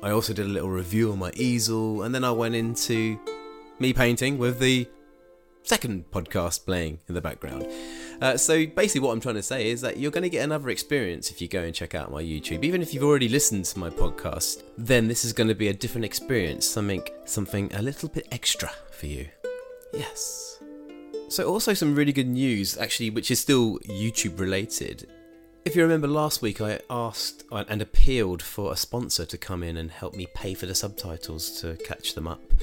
I 0.03 0.11
also 0.11 0.33
did 0.33 0.45
a 0.45 0.49
little 0.49 0.69
review 0.69 1.11
on 1.11 1.19
my 1.19 1.31
easel, 1.35 2.03
and 2.03 2.13
then 2.13 2.23
I 2.23 2.31
went 2.31 2.53
into 2.53 3.17
me 3.79 3.93
painting 3.93 4.37
with 4.37 4.59
the 4.59 4.87
second 5.63 6.05
podcast 6.11 6.65
playing 6.65 6.99
in 7.07 7.15
the 7.15 7.21
background. 7.21 7.67
Uh, 8.21 8.37
so 8.37 8.65
basically, 8.65 9.01
what 9.01 9.11
I'm 9.11 9.19
trying 9.19 9.35
to 9.35 9.43
say 9.43 9.69
is 9.69 9.81
that 9.81 9.97
you're 9.97 10.11
going 10.11 10.23
to 10.23 10.29
get 10.29 10.43
another 10.43 10.69
experience 10.69 11.31
if 11.31 11.41
you 11.41 11.47
go 11.47 11.61
and 11.61 11.73
check 11.73 11.95
out 11.95 12.11
my 12.11 12.23
YouTube. 12.23 12.63
Even 12.63 12.81
if 12.81 12.93
you've 12.93 13.03
already 13.03 13.27
listened 13.27 13.65
to 13.65 13.79
my 13.79 13.89
podcast, 13.89 14.63
then 14.77 15.07
this 15.07 15.25
is 15.25 15.33
going 15.33 15.47
to 15.47 15.55
be 15.55 15.67
a 15.67 15.73
different 15.73 16.05
experience, 16.05 16.65
something 16.65 17.03
something 17.25 17.73
a 17.73 17.81
little 17.81 18.09
bit 18.09 18.27
extra 18.31 18.71
for 18.91 19.07
you. 19.07 19.27
Yes. 19.93 20.59
So 21.27 21.45
also 21.49 21.73
some 21.73 21.95
really 21.95 22.13
good 22.13 22.27
news, 22.27 22.77
actually, 22.77 23.09
which 23.09 23.31
is 23.31 23.39
still 23.39 23.79
YouTube 23.79 24.39
related. 24.39 25.09
If 25.65 25.75
you 25.75 25.81
remember 25.81 26.07
last 26.07 26.43
week, 26.43 26.61
I 26.61 26.79
asked 26.91 27.43
and 27.51 27.81
appealed 27.81 28.43
for 28.43 28.71
a 28.71 28.75
sponsor 28.75 29.25
to 29.25 29.37
come 29.37 29.63
in 29.63 29.77
and 29.77 29.89
help 29.89 30.13
me 30.13 30.27
pay 30.35 30.53
for 30.53 30.67
the 30.67 30.75
subtitles 30.75 31.59
to 31.61 31.75
catch 31.77 32.13
them 32.13 32.27
up 32.27 32.53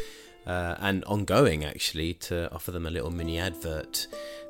uh, 0.46 0.76
and 0.80 1.04
ongoing 1.04 1.64
actually 1.64 2.14
to 2.14 2.52
offer 2.52 2.70
them 2.70 2.86
a 2.86 2.90
little 2.90 3.10
mini 3.10 3.38
advert 3.38 4.06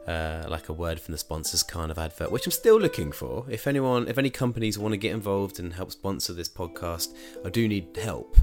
uh, 0.07 0.45
like 0.49 0.69
a 0.69 0.73
word 0.73 0.99
from 1.01 1.13
the 1.13 1.19
sponsors 1.19 1.63
kind 1.63 1.91
of 1.91 1.99
advert 1.99 2.31
which 2.33 2.47
i'm 2.47 2.53
still 2.53 2.79
looking 2.79 3.13
for. 3.13 3.45
If 3.49 3.67
anyone 3.67 4.09
if 4.09 4.19
any 4.19 4.31
companies 4.31 4.79
want 4.79 4.93
to 4.93 4.99
get 4.99 5.13
involved 5.13 5.61
and 5.61 5.73
help 5.73 5.93
sponsor 5.93 6.33
this 6.33 6.49
podcast 6.49 7.15
i 7.45 7.51
do 7.51 7.69
need 7.69 7.97
help. 7.97 8.37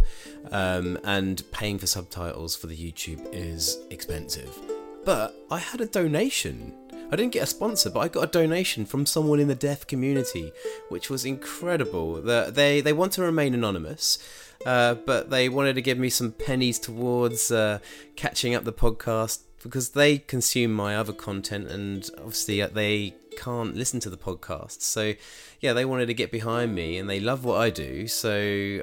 Um, 0.51 0.98
and 1.03 1.44
paying 1.51 1.77
for 1.77 1.88
subtitles 1.88 2.56
for 2.56 2.68
the 2.68 2.77
youtube 2.77 3.27
is 3.34 3.77
expensive. 3.89 4.58
But 5.06 5.36
i 5.51 5.58
had 5.58 5.82
a 5.82 5.86
donation 5.86 6.74
I 7.12 7.16
didn't 7.16 7.34
get 7.34 7.44
a 7.44 7.48
sponsor, 7.48 7.89
but 7.89 8.01
I 8.01 8.08
got 8.08 8.24
a 8.24 8.28
donation 8.28 8.86
from 8.86 9.06
someone 9.06 9.39
in 9.39 9.48
the 9.48 9.56
deaf 9.56 9.88
community, 9.88 10.51
which 10.89 11.10
was 11.10 11.25
incredible. 11.25 12.22
They 12.22 12.82
they 12.82 12.94
want 12.94 13.13
to 13.13 13.24
remain 13.24 13.54
anonymous, 13.54 14.20
uh, 14.66 14.94
but 14.94 15.30
they 15.30 15.50
wanted 15.50 15.74
to 15.75 15.82
give 15.82 15.98
me 15.98 16.10
some 16.10 16.32
pennies 16.32 16.78
towards 16.78 17.51
uh, 17.51 17.80
catching 18.16 18.54
up 18.54 18.63
the 18.63 18.74
podcast 18.74 19.39
because 19.63 19.89
they 19.89 20.20
consume 20.20 20.74
my 20.74 20.96
other 20.96 21.13
content 21.13 21.68
and 21.70 22.10
obviously 22.18 22.62
uh, 22.62 22.68
they 22.68 23.13
can't 23.38 23.75
listen 23.75 24.00
to 24.01 24.10
the 24.10 24.18
podcast. 24.18 24.82
So 24.82 25.13
yeah, 25.60 25.74
they 25.74 25.86
wanted 25.86 26.08
to 26.08 26.13
get 26.13 26.32
behind 26.32 26.75
me 26.75 26.98
and 26.98 27.10
they 27.10 27.20
love 27.20 27.44
what 27.44 27.60
I 27.60 27.70
do. 27.70 28.08
So 28.08 28.82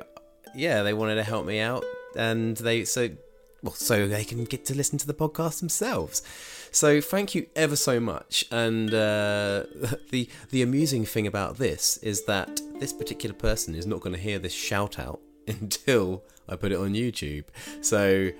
yeah, 0.54 0.82
they 0.82 0.92
wanted 0.94 1.16
to 1.16 1.22
help 1.22 1.46
me 1.46 1.60
out 1.60 1.84
and 2.16 2.56
they 2.56 2.84
so 2.84 3.10
well 3.62 3.74
so 3.74 4.06
they 4.06 4.24
can 4.24 4.44
get 4.44 4.64
to 4.66 4.76
listen 4.76 4.98
to 4.98 5.06
the 5.06 5.14
podcast 5.14 5.60
themselves. 5.60 6.22
So 6.76 7.00
thank 7.00 7.34
you 7.34 7.46
ever 7.56 7.74
so 7.74 7.98
much. 7.98 8.44
And 8.50 8.92
uh, 8.92 9.64
the 10.10 10.28
the 10.50 10.60
amusing 10.60 11.06
thing 11.06 11.26
about 11.26 11.56
this 11.56 11.96
is 12.02 12.26
that 12.26 12.60
this 12.78 12.92
particular 12.92 13.34
person 13.34 13.74
is 13.74 13.86
not 13.86 14.00
going 14.00 14.14
to 14.14 14.20
hear 14.20 14.38
this 14.38 14.52
shout 14.52 14.98
out 14.98 15.20
until 15.48 16.22
I 16.46 16.56
put 16.56 16.72
it 16.72 16.78
on 16.78 16.92
YouTube. 16.92 17.44
So 17.80 18.30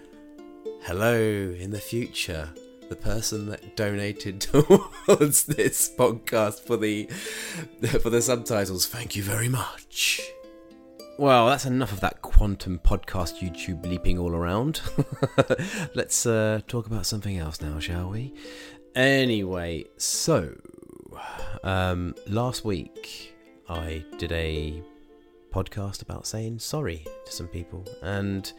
hello 0.82 1.16
in 1.18 1.70
the 1.70 1.80
future. 1.80 2.50
The 2.90 2.96
person 2.96 3.46
that 3.46 3.74
donated 3.74 4.40
towards 4.52 5.44
this 5.44 5.90
podcast 5.96 6.60
for 6.60 6.76
the 6.76 7.06
for 8.02 8.10
the 8.10 8.20
subtitles, 8.20 8.84
thank 8.86 9.16
you 9.16 9.22
very 9.22 9.48
much. 9.48 10.20
Well, 11.18 11.46
that's 11.46 11.64
enough 11.64 11.92
of 11.92 12.00
that 12.00 12.20
quantum 12.20 12.78
podcast 12.78 13.40
YouTube 13.40 13.82
bleeping 13.82 14.20
all 14.20 14.34
around. 14.34 14.82
Let's 15.94 16.26
uh, 16.26 16.60
talk 16.68 16.86
about 16.86 17.06
something 17.06 17.38
else 17.38 17.62
now, 17.62 17.78
shall 17.78 18.10
we? 18.10 18.34
Anyway, 18.94 19.86
so 19.96 20.54
um, 21.64 22.14
last 22.26 22.66
week 22.66 23.34
I 23.66 24.04
did 24.18 24.30
a 24.32 24.82
podcast 25.50 26.02
about 26.02 26.26
saying 26.26 26.58
sorry 26.58 27.06
to 27.24 27.32
some 27.32 27.48
people, 27.48 27.86
and 28.02 28.52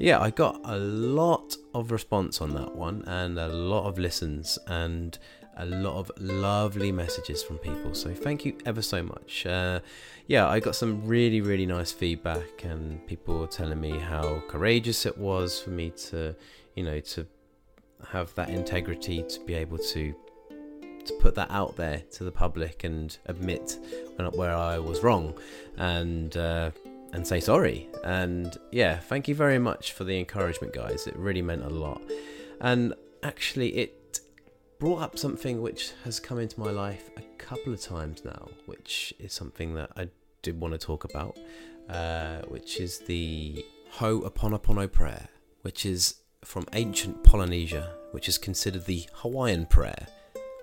yeah, 0.00 0.18
I 0.18 0.30
got 0.30 0.60
a 0.64 0.78
lot 0.78 1.56
of 1.72 1.92
response 1.92 2.40
on 2.40 2.50
that 2.54 2.74
one, 2.74 3.04
and 3.06 3.38
a 3.38 3.46
lot 3.46 3.86
of 3.86 3.96
listens, 3.96 4.58
and 4.66 5.16
a 5.56 5.66
lot 5.66 5.98
of 5.98 6.10
lovely 6.18 6.92
messages 6.92 7.42
from 7.42 7.58
people. 7.58 7.94
So 7.94 8.14
thank 8.14 8.44
you 8.44 8.56
ever 8.64 8.82
so 8.82 9.02
much. 9.02 9.46
Uh, 9.46 9.80
yeah, 10.26 10.48
I 10.48 10.60
got 10.60 10.74
some 10.74 11.06
really, 11.06 11.40
really 11.40 11.66
nice 11.66 11.92
feedback, 11.92 12.64
and 12.64 13.06
people 13.06 13.38
were 13.38 13.46
telling 13.46 13.80
me 13.80 13.98
how 13.98 14.42
courageous 14.48 15.04
it 15.06 15.18
was 15.18 15.60
for 15.60 15.70
me 15.70 15.90
to, 16.08 16.34
you 16.74 16.84
know, 16.84 17.00
to 17.00 17.26
have 18.10 18.34
that 18.34 18.48
integrity 18.48 19.22
to 19.28 19.40
be 19.40 19.54
able 19.54 19.78
to 19.78 20.14
to 21.04 21.14
put 21.14 21.34
that 21.34 21.50
out 21.50 21.76
there 21.76 22.00
to 22.12 22.22
the 22.22 22.30
public 22.30 22.84
and 22.84 23.18
admit 23.26 23.76
where 24.34 24.54
I 24.54 24.78
was 24.78 25.02
wrong, 25.02 25.34
and 25.76 26.36
uh, 26.36 26.70
and 27.12 27.26
say 27.26 27.40
sorry. 27.40 27.88
And 28.04 28.56
yeah, 28.70 28.98
thank 28.98 29.28
you 29.28 29.34
very 29.34 29.58
much 29.58 29.92
for 29.92 30.04
the 30.04 30.18
encouragement, 30.18 30.72
guys. 30.72 31.06
It 31.06 31.16
really 31.16 31.42
meant 31.42 31.64
a 31.64 31.68
lot. 31.68 32.00
And 32.60 32.94
actually, 33.22 33.76
it 33.76 34.01
brought 34.82 35.00
up 35.00 35.16
something 35.16 35.62
which 35.62 35.92
has 36.02 36.18
come 36.18 36.40
into 36.40 36.58
my 36.58 36.68
life 36.72 37.08
a 37.16 37.22
couple 37.38 37.72
of 37.72 37.80
times 37.80 38.24
now, 38.24 38.48
which 38.66 39.14
is 39.20 39.32
something 39.32 39.74
that 39.74 39.88
I 39.96 40.08
did 40.42 40.60
want 40.60 40.74
to 40.74 40.78
talk 40.78 41.04
about, 41.04 41.38
uh, 41.88 42.40
which 42.48 42.80
is 42.80 42.98
the 42.98 43.64
Ho'oponopono 43.98 44.90
prayer, 44.90 45.28
which 45.60 45.86
is 45.86 46.16
from 46.44 46.66
ancient 46.72 47.22
Polynesia, 47.22 47.94
which 48.10 48.28
is 48.28 48.38
considered 48.38 48.86
the 48.86 49.08
Hawaiian 49.12 49.66
prayer 49.66 50.08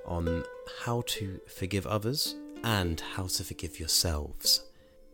on 0.05 0.43
how 0.83 1.03
to 1.07 1.39
forgive 1.47 1.87
others 1.87 2.35
and 2.61 2.99
how 3.15 3.27
to 3.27 3.43
forgive 3.45 3.79
yourselves. 3.79 4.65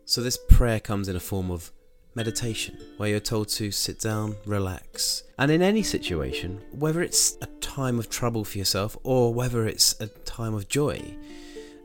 So, 0.04 0.20
this 0.20 0.36
prayer 0.48 0.80
comes 0.80 1.08
in 1.08 1.14
a 1.14 1.20
form 1.20 1.52
of 1.52 1.70
meditation, 2.16 2.76
where 2.96 3.10
you're 3.10 3.20
told 3.20 3.48
to 3.48 3.70
sit 3.70 4.00
down, 4.00 4.34
relax, 4.46 5.22
and 5.38 5.50
in 5.50 5.62
any 5.62 5.82
situation, 5.82 6.60
whether 6.72 7.02
it's 7.02 7.36
a 7.42 7.46
time 7.60 7.98
of 7.98 8.08
trouble 8.08 8.44
for 8.44 8.58
yourself 8.58 8.96
or 9.04 9.32
whether 9.32 9.66
it's 9.66 10.00
a 10.00 10.06
time 10.06 10.54
of 10.54 10.66
joy, 10.68 11.00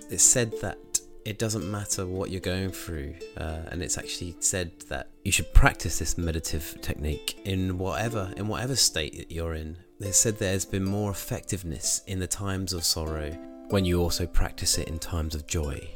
it's 0.09 0.23
said 0.23 0.53
that 0.61 0.77
it 1.25 1.37
doesn't 1.37 1.69
matter 1.69 2.05
what 2.05 2.31
you're 2.31 2.39
going 2.39 2.71
through, 2.71 3.13
uh, 3.37 3.59
and 3.67 3.83
it's 3.83 3.97
actually 3.97 4.35
said 4.39 4.71
that 4.89 5.09
you 5.23 5.31
should 5.31 5.53
practice 5.53 5.99
this 5.99 6.17
meditative 6.17 6.77
technique 6.81 7.39
in 7.45 7.77
whatever 7.77 8.33
in 8.37 8.47
whatever 8.47 8.75
state 8.75 9.15
that 9.17 9.31
you're 9.31 9.53
in. 9.53 9.77
They 9.99 10.11
said 10.11 10.39
there's 10.39 10.65
been 10.65 10.83
more 10.83 11.11
effectiveness 11.11 12.01
in 12.07 12.19
the 12.19 12.25
times 12.25 12.73
of 12.73 12.83
sorrow 12.83 13.31
when 13.69 13.85
you 13.85 14.01
also 14.01 14.25
practice 14.25 14.77
it 14.79 14.87
in 14.87 14.97
times 14.97 15.35
of 15.35 15.45
joy. 15.45 15.87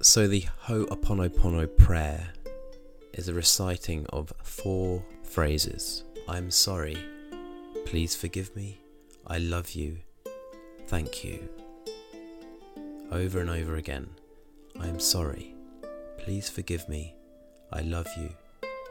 So 0.00 0.28
the 0.28 0.44
Ho'oponopono 0.66 1.76
prayer 1.76 2.33
is 3.14 3.28
a 3.28 3.34
reciting 3.34 4.06
of 4.06 4.32
four 4.42 5.02
phrases. 5.22 6.04
I'm 6.28 6.50
sorry. 6.50 6.98
Please 7.86 8.14
forgive 8.14 8.54
me. 8.56 8.80
I 9.26 9.38
love 9.38 9.72
you. 9.72 9.98
Thank 10.86 11.24
you. 11.24 11.48
Over 13.10 13.40
and 13.40 13.50
over 13.50 13.76
again. 13.76 14.08
I 14.80 14.88
am 14.88 15.00
sorry. 15.00 15.54
Please 16.18 16.48
forgive 16.48 16.88
me. 16.88 17.14
I 17.72 17.80
love 17.80 18.08
you. 18.18 18.30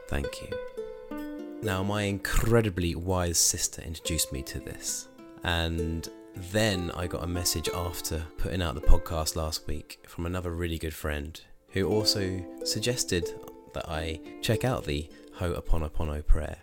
Thank 0.08 0.26
you. 0.42 1.60
Now, 1.62 1.82
my 1.82 2.02
incredibly 2.02 2.94
wise 2.94 3.38
sister 3.38 3.82
introduced 3.82 4.32
me 4.32 4.42
to 4.42 4.60
this, 4.60 5.08
and 5.44 6.08
then 6.36 6.90
I 6.94 7.06
got 7.06 7.24
a 7.24 7.26
message 7.26 7.68
after 7.74 8.22
putting 8.38 8.60
out 8.60 8.74
the 8.74 8.80
podcast 8.80 9.36
last 9.36 9.66
week 9.66 10.04
from 10.06 10.26
another 10.26 10.50
really 10.50 10.78
good 10.78 10.94
friend 10.94 11.40
who 11.70 11.88
also 11.88 12.44
suggested 12.64 13.30
that 13.74 13.88
I 13.88 14.20
check 14.42 14.64
out 14.64 14.84
the 14.84 15.08
Ho'oponopono 15.38 16.26
prayer. 16.26 16.58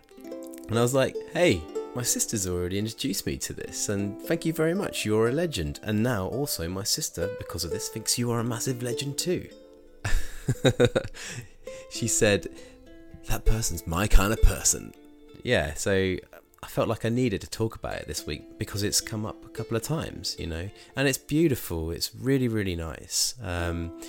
And 0.68 0.78
I 0.78 0.82
was 0.82 0.94
like, 0.94 1.16
hey, 1.32 1.62
my 1.94 2.02
sister's 2.02 2.46
already 2.46 2.78
introduced 2.78 3.26
me 3.26 3.36
to 3.38 3.52
this, 3.52 3.88
and 3.88 4.20
thank 4.22 4.46
you 4.46 4.52
very 4.52 4.74
much, 4.74 5.04
you're 5.04 5.28
a 5.28 5.32
legend. 5.32 5.80
And 5.82 6.02
now 6.02 6.26
also 6.26 6.68
my 6.68 6.84
sister, 6.84 7.30
because 7.38 7.64
of 7.64 7.70
this, 7.70 7.88
thinks 7.88 8.18
you 8.18 8.30
are 8.30 8.40
a 8.40 8.44
massive 8.44 8.82
legend 8.82 9.18
too. 9.18 9.48
she 11.90 12.08
said, 12.08 12.48
that 13.28 13.44
person's 13.44 13.86
my 13.86 14.06
kind 14.06 14.32
of 14.32 14.40
person. 14.42 14.94
Yeah, 15.42 15.74
so 15.74 16.16
I 16.62 16.66
felt 16.68 16.88
like 16.88 17.04
I 17.04 17.08
needed 17.08 17.40
to 17.42 17.50
talk 17.50 17.74
about 17.74 17.94
it 17.96 18.06
this 18.06 18.26
week 18.26 18.58
because 18.58 18.82
it's 18.82 19.00
come 19.00 19.26
up 19.26 19.44
a 19.44 19.48
couple 19.48 19.76
of 19.76 19.82
times, 19.82 20.36
you 20.38 20.46
know, 20.46 20.70
and 20.96 21.08
it's 21.08 21.18
beautiful. 21.18 21.90
It's 21.90 22.14
really, 22.14 22.48
really 22.48 22.76
nice. 22.76 23.34
Um, 23.42 24.00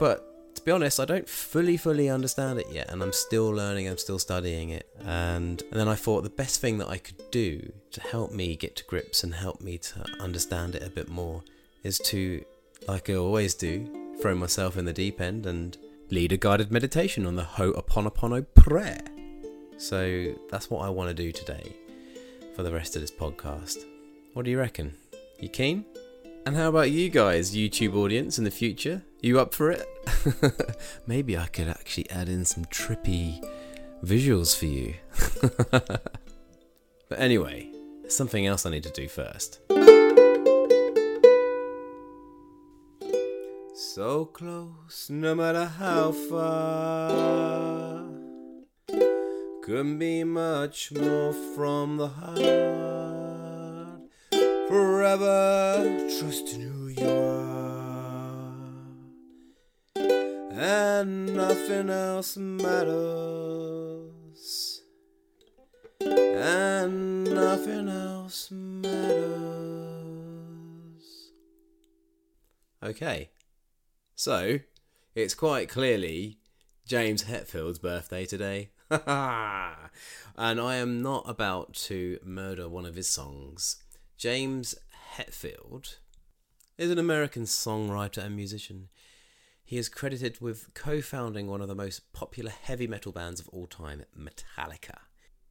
but 0.00 0.31
to 0.62 0.66
be 0.66 0.70
honest, 0.70 1.00
I 1.00 1.06
don't 1.06 1.28
fully, 1.28 1.76
fully 1.76 2.08
understand 2.08 2.60
it 2.60 2.68
yet, 2.70 2.88
and 2.88 3.02
I'm 3.02 3.12
still 3.12 3.50
learning, 3.50 3.88
I'm 3.88 3.98
still 3.98 4.20
studying 4.20 4.70
it. 4.70 4.88
And, 5.04 5.60
and 5.60 5.72
then 5.72 5.88
I 5.88 5.96
thought 5.96 6.22
the 6.22 6.30
best 6.30 6.60
thing 6.60 6.78
that 6.78 6.88
I 6.88 6.98
could 6.98 7.20
do 7.32 7.72
to 7.90 8.00
help 8.00 8.30
me 8.30 8.54
get 8.54 8.76
to 8.76 8.84
grips 8.84 9.24
and 9.24 9.34
help 9.34 9.60
me 9.60 9.76
to 9.78 10.04
understand 10.20 10.76
it 10.76 10.84
a 10.84 10.88
bit 10.88 11.08
more 11.08 11.42
is 11.82 11.98
to, 11.98 12.44
like 12.86 13.10
I 13.10 13.14
always 13.14 13.54
do, 13.54 14.14
throw 14.20 14.36
myself 14.36 14.76
in 14.76 14.84
the 14.84 14.92
deep 14.92 15.20
end 15.20 15.46
and 15.46 15.76
lead 16.10 16.30
a 16.30 16.36
guided 16.36 16.70
meditation 16.70 17.26
on 17.26 17.34
the 17.34 17.42
Ho'oponopono 17.42 18.46
prayer. 18.54 19.02
So 19.78 20.32
that's 20.48 20.70
what 20.70 20.86
I 20.86 20.90
want 20.90 21.08
to 21.08 21.14
do 21.14 21.32
today 21.32 21.74
for 22.54 22.62
the 22.62 22.70
rest 22.70 22.94
of 22.94 23.02
this 23.02 23.10
podcast. 23.10 23.78
What 24.34 24.44
do 24.44 24.52
you 24.52 24.60
reckon? 24.60 24.94
You 25.40 25.48
keen? 25.48 25.84
And 26.44 26.56
how 26.56 26.68
about 26.68 26.90
you 26.90 27.08
guys, 27.08 27.54
YouTube 27.54 27.94
audience, 27.94 28.36
in 28.36 28.42
the 28.42 28.50
future? 28.50 29.02
You 29.20 29.38
up 29.38 29.54
for 29.54 29.70
it? 29.70 29.86
Maybe 31.06 31.38
I 31.38 31.46
could 31.46 31.68
actually 31.68 32.10
add 32.10 32.28
in 32.28 32.44
some 32.44 32.64
trippy 32.64 33.40
visuals 34.04 34.58
for 34.58 34.66
you. 34.66 34.94
but 37.08 37.18
anyway, 37.18 37.70
something 38.08 38.44
else 38.44 38.66
I 38.66 38.70
need 38.70 38.82
to 38.82 38.90
do 38.90 39.06
first. 39.06 39.60
So 43.74 44.24
close, 44.24 45.08
no 45.10 45.36
matter 45.36 45.66
how 45.66 46.10
far. 46.10 48.02
Couldn't 49.62 49.98
be 49.98 50.24
much 50.24 50.90
more 50.90 51.32
from 51.54 51.98
the 51.98 52.08
heart. 52.08 53.01
Forever 54.72 56.08
trusting 56.18 56.62
who 56.62 56.88
you 56.88 57.06
are. 57.06 58.54
And 60.50 61.36
nothing 61.36 61.90
else 61.90 62.38
matters. 62.38 62.80
And 66.00 67.24
nothing 67.24 67.90
else 67.90 68.50
matters. 68.50 69.02
Okay. 72.82 73.28
So, 74.14 74.60
it's 75.14 75.34
quite 75.34 75.68
clearly 75.68 76.38
James 76.86 77.24
Hetfield's 77.24 77.78
birthday 77.78 78.24
today. 78.24 78.70
and 78.90 79.04
I 79.06 80.76
am 80.76 81.02
not 81.02 81.28
about 81.28 81.74
to 81.74 82.18
murder 82.24 82.70
one 82.70 82.86
of 82.86 82.94
his 82.94 83.10
songs. 83.10 83.81
James 84.22 84.76
Hetfield 85.16 85.96
is 86.78 86.92
an 86.92 86.98
American 87.00 87.42
songwriter 87.42 88.24
and 88.24 88.36
musician. 88.36 88.88
He 89.64 89.78
is 89.78 89.88
credited 89.88 90.40
with 90.40 90.72
co 90.74 91.00
founding 91.00 91.48
one 91.48 91.60
of 91.60 91.66
the 91.66 91.74
most 91.74 92.12
popular 92.12 92.52
heavy 92.52 92.86
metal 92.86 93.10
bands 93.10 93.40
of 93.40 93.48
all 93.48 93.66
time, 93.66 94.04
Metallica. 94.16 94.98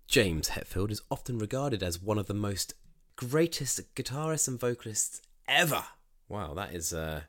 James 0.08 0.51
Hetfield 0.51 0.90
is 0.90 1.01
often 1.12 1.38
regarded 1.38 1.84
as 1.84 2.01
one 2.01 2.18
of 2.18 2.28
the 2.28 2.34
most 2.34 2.74
greatest 3.18 3.94
guitarists 3.94 4.48
and 4.48 4.58
vocalists 4.58 5.22
ever. 5.50 5.84
Wow, 6.30 6.54
that 6.54 6.74
is 6.74 6.94
uh, 6.94 7.24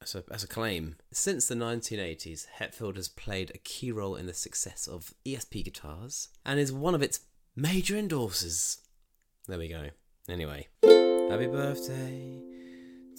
as 0.00 0.14
a, 0.14 0.22
as 0.30 0.44
a 0.44 0.46
claim. 0.46 0.94
Since 1.12 1.48
the 1.48 1.56
1980s, 1.56 2.46
Hetfield 2.60 2.94
has 2.94 3.08
played 3.08 3.50
a 3.50 3.58
key 3.58 3.90
role 3.90 4.14
in 4.14 4.26
the 4.26 4.34
success 4.34 4.86
of 4.86 5.14
ESP 5.26 5.64
guitars 5.64 6.28
and 6.46 6.60
is 6.60 6.72
one 6.72 6.94
of 6.94 7.02
its 7.02 7.22
major 7.56 7.96
endorsers. 7.96 8.82
There 9.48 9.58
we 9.58 9.68
go. 9.68 9.88
Anyway, 10.28 10.68
happy 10.82 11.46
birthday 11.46 12.42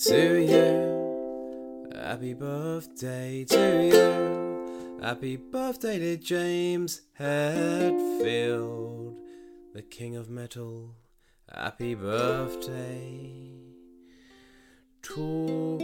to 0.05 0.39
you. 0.39 1.89
Happy 1.95 2.35
birthday 2.35 3.45
to 3.45 3.87
you. 3.87 4.99
Happy 5.01 5.37
birthday 5.37 5.97
to 5.97 6.17
James 6.17 7.01
Hetfield, 7.19 9.15
the 9.73 9.81
king 9.81 10.17
of 10.17 10.29
metal. 10.29 10.93
Happy 11.51 11.95
birthday 11.95 13.49
to 15.01 15.79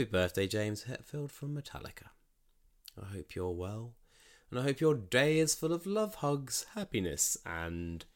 Happy 0.00 0.10
birthday, 0.10 0.46
James 0.46 0.84
Hetfield 0.84 1.30
from 1.30 1.54
Metallica. 1.54 2.08
I 2.98 3.04
hope 3.14 3.34
you're 3.34 3.50
well, 3.50 3.96
and 4.50 4.58
I 4.58 4.62
hope 4.62 4.80
your 4.80 4.94
day 4.94 5.38
is 5.38 5.54
full 5.54 5.74
of 5.74 5.84
love, 5.84 6.14
hugs, 6.14 6.64
happiness, 6.74 7.36
and 7.44 8.06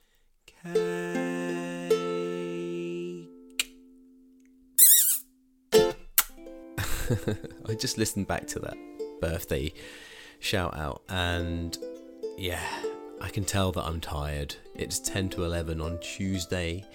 cake. 0.46 0.72
I 7.68 7.74
just 7.74 7.98
listened 7.98 8.28
back 8.28 8.46
to 8.46 8.60
that 8.60 8.78
birthday 9.20 9.70
shout 10.40 10.74
out, 10.78 11.02
and 11.10 11.76
yeah, 12.38 12.66
I 13.20 13.28
can 13.28 13.44
tell 13.44 13.72
that 13.72 13.84
I'm 13.84 14.00
tired. 14.00 14.56
It's 14.74 15.00
10 15.00 15.28
to 15.30 15.44
11 15.44 15.82
on 15.82 16.00
Tuesday. 16.00 16.86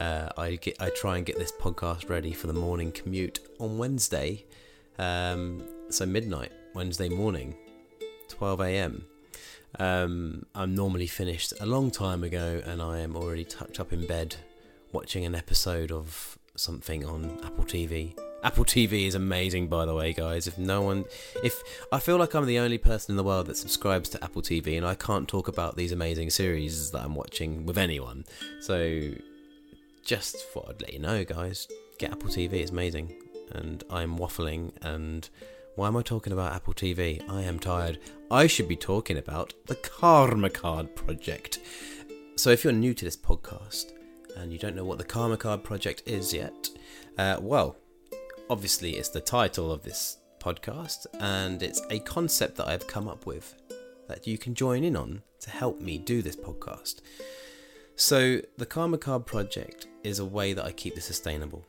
Uh, 0.00 0.30
I 0.38 0.56
get 0.56 0.80
I 0.80 0.88
try 0.88 1.18
and 1.18 1.26
get 1.26 1.38
this 1.38 1.52
podcast 1.52 2.08
ready 2.08 2.32
for 2.32 2.46
the 2.46 2.54
morning 2.54 2.90
commute 2.90 3.40
on 3.58 3.76
Wednesday. 3.76 4.46
Um, 4.98 5.62
so 5.90 6.06
midnight 6.06 6.52
Wednesday 6.74 7.10
morning, 7.10 7.54
12 8.28 8.60
a.m. 8.62 9.04
Um, 9.78 10.46
I'm 10.54 10.74
normally 10.74 11.06
finished 11.06 11.52
a 11.60 11.66
long 11.66 11.90
time 11.90 12.24
ago, 12.24 12.62
and 12.64 12.80
I 12.80 13.00
am 13.00 13.14
already 13.14 13.44
tucked 13.44 13.78
up 13.78 13.92
in 13.92 14.06
bed 14.06 14.36
watching 14.90 15.24
an 15.26 15.34
episode 15.34 15.92
of 15.92 16.38
something 16.56 17.04
on 17.04 17.38
Apple 17.44 17.64
TV. 17.64 18.18
Apple 18.42 18.64
TV 18.64 19.06
is 19.06 19.14
amazing, 19.14 19.68
by 19.68 19.84
the 19.84 19.94
way, 19.94 20.14
guys. 20.14 20.46
If 20.46 20.56
no 20.56 20.80
one, 20.80 21.04
if 21.44 21.62
I 21.92 22.00
feel 22.00 22.16
like 22.16 22.34
I'm 22.34 22.46
the 22.46 22.58
only 22.58 22.78
person 22.78 23.12
in 23.12 23.16
the 23.16 23.22
world 23.22 23.46
that 23.48 23.58
subscribes 23.58 24.08
to 24.10 24.24
Apple 24.24 24.40
TV, 24.40 24.78
and 24.78 24.86
I 24.86 24.94
can't 24.94 25.28
talk 25.28 25.46
about 25.46 25.76
these 25.76 25.92
amazing 25.92 26.30
series 26.30 26.90
that 26.92 27.02
I'm 27.02 27.14
watching 27.14 27.66
with 27.66 27.76
anyone, 27.76 28.24
so 28.60 29.12
just 30.04 30.36
thought 30.50 30.68
I'd 30.68 30.82
let 30.82 30.92
you 30.92 30.98
know, 30.98 31.24
guys. 31.24 31.68
Get 31.98 32.12
Apple 32.12 32.30
TV; 32.30 32.54
it's 32.54 32.70
amazing. 32.70 33.14
And 33.52 33.82
I'm 33.90 34.18
waffling. 34.18 34.72
And 34.82 35.28
why 35.76 35.88
am 35.88 35.96
I 35.96 36.02
talking 36.02 36.32
about 36.32 36.52
Apple 36.52 36.74
TV? 36.74 37.22
I 37.28 37.42
am 37.42 37.58
tired. 37.58 37.98
I 38.30 38.46
should 38.46 38.68
be 38.68 38.76
talking 38.76 39.18
about 39.18 39.54
the 39.66 39.76
Karma 39.76 40.50
Card 40.50 40.94
Project. 40.94 41.60
So, 42.36 42.50
if 42.50 42.64
you're 42.64 42.72
new 42.72 42.94
to 42.94 43.04
this 43.04 43.16
podcast 43.16 43.92
and 44.36 44.52
you 44.52 44.58
don't 44.58 44.76
know 44.76 44.84
what 44.84 44.98
the 44.98 45.04
Karma 45.04 45.36
Card 45.36 45.64
Project 45.64 46.02
is 46.06 46.32
yet, 46.32 46.68
uh, 47.18 47.38
well, 47.40 47.76
obviously 48.48 48.96
it's 48.96 49.08
the 49.08 49.20
title 49.20 49.70
of 49.70 49.82
this 49.82 50.18
podcast, 50.40 51.06
and 51.20 51.62
it's 51.62 51.82
a 51.90 52.00
concept 52.00 52.56
that 52.56 52.68
I've 52.68 52.86
come 52.86 53.08
up 53.08 53.26
with 53.26 53.54
that 54.08 54.26
you 54.26 54.38
can 54.38 54.54
join 54.54 54.82
in 54.82 54.96
on 54.96 55.22
to 55.40 55.50
help 55.50 55.80
me 55.80 55.98
do 55.98 56.20
this 56.22 56.36
podcast. 56.36 57.00
So, 58.00 58.40
the 58.56 58.64
Karma 58.64 58.96
Card 58.96 59.26
Project 59.26 59.86
is 60.04 60.20
a 60.20 60.24
way 60.24 60.54
that 60.54 60.64
I 60.64 60.72
keep 60.72 60.94
this 60.94 61.04
sustainable. 61.04 61.66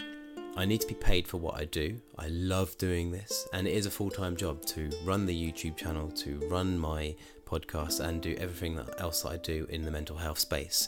I 0.55 0.63
need 0.63 0.79
to 0.79 0.87
be 0.87 0.93
paid 0.93 1.27
for 1.27 1.35
what 1.35 1.59
I 1.59 1.65
do. 1.65 1.99
I 2.17 2.29
love 2.29 2.77
doing 2.77 3.11
this, 3.11 3.49
and 3.51 3.67
it 3.67 3.71
is 3.71 3.85
a 3.85 3.91
full 3.91 4.09
time 4.09 4.37
job 4.37 4.65
to 4.67 4.89
run 5.03 5.25
the 5.25 5.35
YouTube 5.35 5.75
channel, 5.75 6.09
to 6.09 6.39
run 6.47 6.79
my 6.79 7.15
podcast, 7.43 7.99
and 7.99 8.21
do 8.21 8.33
everything 8.39 8.79
else 8.97 9.23
that 9.23 9.29
I 9.33 9.37
do 9.37 9.67
in 9.69 9.83
the 9.83 9.91
mental 9.91 10.15
health 10.15 10.39
space. 10.39 10.87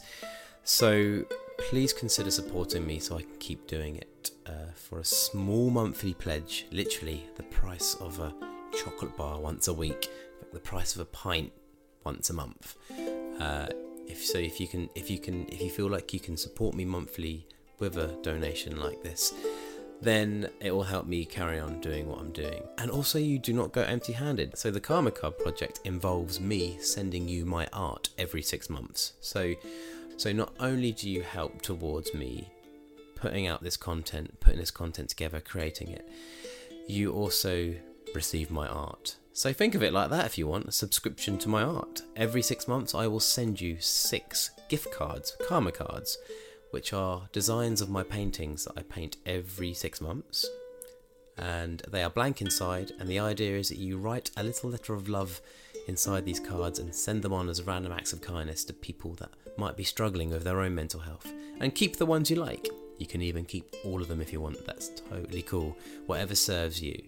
So, 0.64 1.26
please 1.58 1.92
consider 1.92 2.32
supporting 2.32 2.88
me 2.88 3.00
so 3.00 3.18
I 3.18 3.24
can 3.24 3.36
keep 3.40 3.68
doing 3.68 3.98
it 3.98 4.32
uh, 4.46 4.72
for 4.76 5.00
a 5.00 5.06
small 5.06 5.70
monthly 5.70 6.14
pledge, 6.14 6.68
literally 6.72 7.26
the 7.36 7.44
price 7.44 7.96
of 7.96 8.18
a 8.22 8.34
chocolate 8.78 9.18
bar 9.18 9.42
once 9.42 9.68
a 9.68 9.74
week, 9.74 10.10
the 10.54 10.60
price 10.62 10.96
of 10.96 11.02
a 11.02 11.06
pint 11.06 11.52
once 12.06 12.30
a 12.30 12.34
month. 12.34 12.78
Uh, 13.42 13.68
if 14.08 14.24
so, 14.24 14.38
if 14.38 14.60
you 14.60 14.68
can, 14.68 14.90
if 14.96 15.10
you 15.10 15.20
can, 15.20 15.46
if 15.50 15.62
you 15.62 15.70
feel 15.70 15.90
like 15.90 16.14
you 16.14 16.20
can 16.20 16.38
support 16.38 16.76
me 16.76 16.86
monthly 16.86 17.46
with 17.80 17.98
a 17.98 18.08
donation 18.22 18.80
like 18.80 19.02
this, 19.04 19.34
then 20.02 20.50
it 20.60 20.72
will 20.72 20.84
help 20.84 21.06
me 21.06 21.26
carry 21.26 21.60
on 21.60 21.80
doing 21.82 22.08
what 22.08 22.20
I'm 22.20 22.32
doing. 22.32 22.64
And 22.78 22.92
also, 22.92 23.18
you 23.18 23.40
do 23.40 23.54
not 23.54 23.72
go 23.72 23.82
empty 23.82 24.14
handed. 24.14 24.58
So, 24.58 24.72
the 24.72 24.80
Karma 24.80 25.12
Card 25.12 25.38
project 25.40 25.80
involves 25.84 26.40
me 26.40 26.78
sending 26.80 27.28
you 27.28 27.46
my 27.46 27.68
art 27.74 28.10
every 28.18 28.42
six 28.42 28.70
months. 28.70 29.14
So, 29.22 29.54
so 30.18 30.32
not 30.32 30.54
only 30.60 30.92
do 30.92 31.10
you 31.10 31.22
help 31.22 31.62
towards 31.62 32.14
me 32.14 32.50
putting 33.16 33.48
out 33.48 33.64
this 33.64 33.78
content, 33.78 34.40
putting 34.40 34.60
this 34.60 34.72
content 34.72 35.10
together, 35.10 35.40
creating 35.40 35.90
it, 35.90 36.08
you 36.88 37.14
also 37.14 37.74
receive 38.16 38.52
my 38.52 38.68
art. 38.68 39.18
So 39.34 39.52
think 39.52 39.74
of 39.74 39.82
it 39.82 39.94
like 39.94 40.10
that 40.12 40.26
if 40.26 40.38
you 40.38 40.46
want 40.48 40.68
a 40.68 40.72
subscription 40.72 41.38
to 41.40 41.50
my 41.50 41.64
art. 41.64 42.04
Every 42.16 42.42
six 42.42 42.68
months, 42.68 42.94
I 42.94 43.08
will 43.08 43.20
send 43.20 43.60
you 43.60 43.78
six 43.80 44.52
gift 44.70 44.92
cards, 44.92 45.36
karma 45.48 45.72
cards, 45.72 46.18
which 46.72 46.94
are 46.94 47.30
designs 47.32 47.82
of 47.82 47.90
my 47.90 48.04
paintings 48.04 48.66
that 48.66 48.78
I 48.78 48.84
paint 48.84 49.18
every 49.26 49.74
six 49.74 50.02
months. 50.02 50.48
And 51.38 51.82
they 51.90 52.04
are 52.04 52.12
blank 52.12 52.42
inside, 52.42 52.92
and 53.00 53.10
the 53.10 53.20
idea 53.20 53.58
is 53.58 53.70
that 53.70 53.80
you 53.80 53.98
write 53.98 54.30
a 54.38 54.44
little 54.44 54.70
letter 54.70 54.94
of 54.94 55.10
love 55.10 55.42
inside 55.88 56.26
these 56.26 56.40
cards 56.40 56.78
and 56.78 56.94
send 56.94 57.24
them 57.24 57.34
on 57.34 57.50
as 57.50 57.64
random 57.64 57.92
acts 57.92 58.14
of 58.14 58.22
kindness 58.22 58.64
to 58.66 58.74
people 58.74 59.16
that 59.16 59.32
might 59.58 59.76
be 59.76 59.84
struggling 59.84 60.30
with 60.30 60.44
their 60.44 60.62
own 60.62 60.76
mental 60.76 61.00
health. 61.00 61.32
And 61.60 61.74
keep 61.74 61.98
the 61.98 62.06
ones 62.06 62.30
you 62.30 62.36
like. 62.36 62.70
You 63.00 63.08
can 63.08 63.22
even 63.24 63.46
keep 63.46 63.76
all 63.84 64.02
of 64.02 64.08
them 64.08 64.22
if 64.22 64.32
you 64.32 64.40
want. 64.40 64.64
That's 64.66 64.90
totally 65.10 65.42
cool. 65.42 65.76
Whatever 66.06 66.36
serves 66.36 66.82
you. 66.82 67.02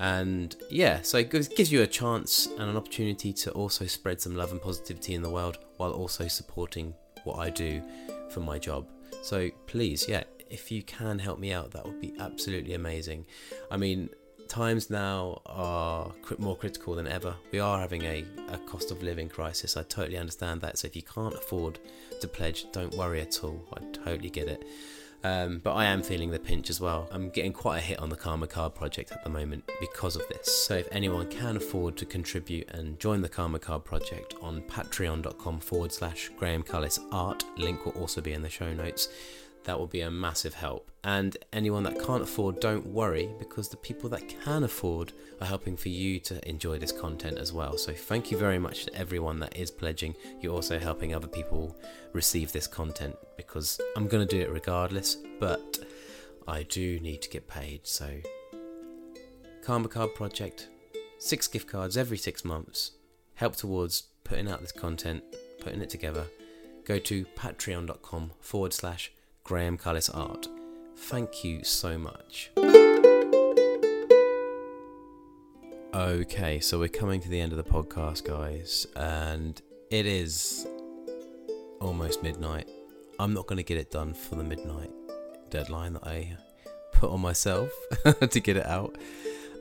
And 0.00 0.56
yeah, 0.70 1.02
so 1.02 1.18
it 1.18 1.30
gives 1.30 1.70
you 1.70 1.82
a 1.82 1.86
chance 1.86 2.46
and 2.46 2.70
an 2.70 2.76
opportunity 2.76 3.34
to 3.34 3.50
also 3.52 3.84
spread 3.84 4.18
some 4.18 4.34
love 4.34 4.50
and 4.50 4.60
positivity 4.60 5.14
in 5.14 5.20
the 5.20 5.28
world 5.28 5.58
while 5.76 5.92
also 5.92 6.26
supporting 6.26 6.94
what 7.24 7.38
I 7.38 7.50
do 7.50 7.82
for 8.30 8.40
my 8.40 8.58
job. 8.58 8.88
So 9.22 9.50
please, 9.66 10.08
yeah, 10.08 10.24
if 10.48 10.72
you 10.72 10.82
can 10.82 11.18
help 11.18 11.38
me 11.38 11.52
out, 11.52 11.70
that 11.72 11.84
would 11.84 12.00
be 12.00 12.14
absolutely 12.18 12.72
amazing. 12.72 13.26
I 13.70 13.76
mean, 13.76 14.08
times 14.48 14.88
now 14.88 15.42
are 15.44 16.10
more 16.38 16.56
critical 16.56 16.94
than 16.94 17.06
ever. 17.06 17.36
We 17.52 17.60
are 17.60 17.78
having 17.78 18.02
a, 18.04 18.24
a 18.48 18.58
cost 18.58 18.90
of 18.90 19.02
living 19.02 19.28
crisis. 19.28 19.76
I 19.76 19.82
totally 19.82 20.16
understand 20.16 20.62
that. 20.62 20.78
So 20.78 20.86
if 20.86 20.96
you 20.96 21.02
can't 21.02 21.34
afford 21.34 21.78
to 22.22 22.26
pledge, 22.26 22.72
don't 22.72 22.94
worry 22.94 23.20
at 23.20 23.44
all. 23.44 23.62
I 23.74 23.84
totally 23.92 24.30
get 24.30 24.48
it. 24.48 24.64
Um, 25.22 25.60
but 25.62 25.72
I 25.72 25.84
am 25.84 26.02
feeling 26.02 26.30
the 26.30 26.38
pinch 26.38 26.70
as 26.70 26.80
well. 26.80 27.08
I'm 27.10 27.28
getting 27.28 27.52
quite 27.52 27.78
a 27.78 27.80
hit 27.80 27.98
on 27.98 28.08
the 28.08 28.16
Karma 28.16 28.46
Card 28.46 28.74
project 28.74 29.12
at 29.12 29.22
the 29.22 29.30
moment 29.30 29.70
because 29.80 30.16
of 30.16 30.26
this. 30.28 30.66
So 30.66 30.76
if 30.76 30.88
anyone 30.90 31.28
can 31.28 31.56
afford 31.56 31.96
to 31.98 32.06
contribute 32.06 32.70
and 32.70 32.98
join 32.98 33.20
the 33.20 33.28
Karma 33.28 33.58
Card 33.58 33.84
project 33.84 34.34
on 34.40 34.62
patreon.com 34.62 35.60
forward 35.60 35.92
slash 35.92 36.30
Graham 36.38 36.62
Cullis 36.62 36.98
art, 37.12 37.44
link 37.58 37.84
will 37.84 37.92
also 37.92 38.20
be 38.20 38.32
in 38.32 38.42
the 38.42 38.48
show 38.48 38.72
notes. 38.72 39.08
That 39.64 39.78
will 39.78 39.86
be 39.86 40.00
a 40.00 40.10
massive 40.10 40.54
help. 40.54 40.90
And 41.04 41.36
anyone 41.52 41.82
that 41.84 42.04
can't 42.04 42.22
afford, 42.22 42.60
don't 42.60 42.86
worry 42.86 43.30
because 43.38 43.68
the 43.68 43.76
people 43.76 44.08
that 44.10 44.28
can 44.28 44.64
afford 44.64 45.12
are 45.40 45.46
helping 45.46 45.76
for 45.76 45.88
you 45.88 46.20
to 46.20 46.46
enjoy 46.48 46.78
this 46.78 46.92
content 46.92 47.38
as 47.38 47.52
well. 47.52 47.78
So 47.78 47.92
thank 47.92 48.30
you 48.30 48.36
very 48.36 48.58
much 48.58 48.84
to 48.86 48.94
everyone 48.94 49.38
that 49.40 49.56
is 49.56 49.70
pledging. 49.70 50.14
You're 50.40 50.54
also 50.54 50.78
helping 50.78 51.14
other 51.14 51.28
people 51.28 51.76
receive 52.12 52.52
this 52.52 52.66
content 52.66 53.16
because 53.36 53.80
I'm 53.96 54.08
going 54.08 54.26
to 54.26 54.36
do 54.36 54.42
it 54.42 54.50
regardless, 54.50 55.16
but 55.38 55.78
I 56.46 56.64
do 56.64 56.98
need 57.00 57.22
to 57.22 57.30
get 57.30 57.48
paid. 57.48 57.86
So, 57.86 58.10
Karma 59.62 59.88
Card 59.88 60.14
Project, 60.14 60.68
six 61.18 61.46
gift 61.46 61.68
cards 61.68 61.96
every 61.96 62.18
six 62.18 62.44
months, 62.44 62.92
help 63.34 63.56
towards 63.56 64.04
putting 64.24 64.50
out 64.50 64.60
this 64.60 64.72
content, 64.72 65.22
putting 65.60 65.80
it 65.80 65.90
together. 65.90 66.26
Go 66.84 66.98
to 66.98 67.24
patreon.com 67.36 68.32
forward 68.40 68.72
slash 68.72 69.12
Graham 69.50 69.76
Cullis 69.76 70.08
Art. 70.16 70.46
Thank 70.96 71.42
you 71.42 71.64
so 71.64 71.98
much. 71.98 72.52
Okay, 75.92 76.60
so 76.60 76.78
we're 76.78 76.86
coming 76.86 77.20
to 77.20 77.28
the 77.28 77.40
end 77.40 77.50
of 77.50 77.58
the 77.58 77.64
podcast, 77.64 78.22
guys, 78.22 78.86
and 78.94 79.60
it 79.90 80.06
is 80.06 80.68
almost 81.80 82.22
midnight. 82.22 82.68
I'm 83.18 83.34
not 83.34 83.48
going 83.48 83.56
to 83.56 83.64
get 83.64 83.76
it 83.76 83.90
done 83.90 84.14
for 84.14 84.36
the 84.36 84.44
midnight 84.44 84.92
deadline 85.50 85.94
that 85.94 86.06
I 86.06 86.36
put 86.92 87.10
on 87.10 87.20
myself 87.20 87.72
to 88.20 88.38
get 88.38 88.56
it 88.56 88.66
out, 88.66 88.98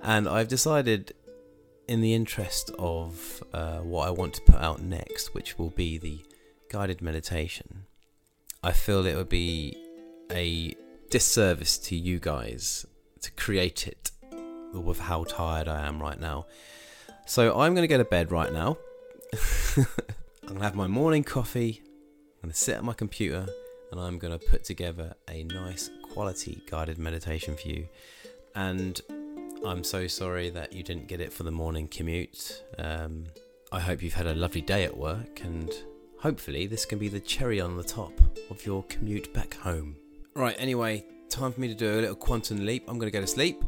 and 0.04 0.30
I've 0.30 0.49
decided, 0.49 1.15
in 1.88 2.02
the 2.02 2.13
interest 2.13 2.69
of 2.78 3.43
uh, 3.54 3.80
what 3.80 4.08
I 4.08 4.12
want 4.12 4.36
to 4.36 4.41
put 4.41 4.62
out 4.62 4.84
next, 4.84 5.34
which 5.34 5.58
will 5.58 5.71
be 5.71 5.97
the 5.97 6.23
guided 6.69 7.02
meditation, 7.02 7.88
I 8.62 8.74
feel 8.74 9.06
it 9.06 9.15
would 9.15 9.30
be 9.30 9.78
a 10.32 10.76
disservice 11.10 11.78
to 11.78 11.95
you 11.95 12.19
guys 12.19 12.86
to 13.22 13.32
create 13.32 13.88
it 13.88 14.12
with 14.74 15.00
how 15.00 15.24
tired 15.24 15.67
I 15.67 15.88
am 15.88 16.02
right 16.02 16.19
now. 16.19 16.45
So 17.26 17.60
I'm 17.60 17.74
going 17.74 17.84
to 17.84 17.88
go 17.88 17.98
to 17.98 18.04
bed 18.04 18.32
right 18.32 18.52
now. 18.52 18.78
I'm 19.78 19.86
going 20.48 20.58
to 20.58 20.63
have 20.63 20.76
my 20.76 20.88
morning 20.88 21.24
coffee. 21.24 21.82
I'm 21.86 22.50
going 22.50 22.52
to 22.52 22.58
sit 22.58 22.76
at 22.76 22.84
my 22.84 22.93
computer 22.93 23.48
and 23.91 24.00
I'm 24.00 24.19
going 24.19 24.38
to 24.38 24.45
put 24.45 24.65
together 24.65 25.13
a 25.30 25.43
nice 25.43 25.89
quality 26.12 26.62
guided 26.69 26.98
meditation 26.98 27.56
for 27.56 27.67
you. 27.67 27.88
And 28.56 29.00
I'm 29.65 29.86
so 29.86 30.08
sorry 30.08 30.50
that 30.50 30.74
you 30.74 30.84
didn't 30.84 31.08
get 31.08 31.22
it 31.22 31.32
for 31.32 31.43
the 31.43 31.52
morning 31.52 31.88
commute. 31.88 32.62
Um, 32.78 33.28
I 33.72 33.80
hope 33.80 34.04
you've 34.04 34.15
had 34.15 34.28
a 34.28 34.34
lovely 34.36 34.62
day 34.62 34.84
at 34.84 34.98
work 34.98 35.41
and 35.43 35.72
hopefully 36.19 36.67
this 36.67 36.86
can 36.86 36.99
be 36.99 37.08
the 37.08 37.19
cherry 37.19 37.60
on 37.62 37.77
the 37.77 37.84
top 37.84 38.13
of 38.49 38.65
your 38.65 38.84
commute 38.84 39.34
back 39.34 39.55
home. 39.55 39.95
Right, 40.36 40.55
anyway, 40.60 41.05
time 41.29 41.51
for 41.51 41.62
me 41.62 41.67
to 41.67 41.73
do 41.73 41.99
a 41.99 42.01
little 42.01 42.15
quantum 42.15 42.65
leap. 42.65 42.84
I'm 42.88 42.99
going 42.99 43.12
to 43.12 43.17
go 43.17 43.21
to 43.21 43.27
sleep. 43.27 43.63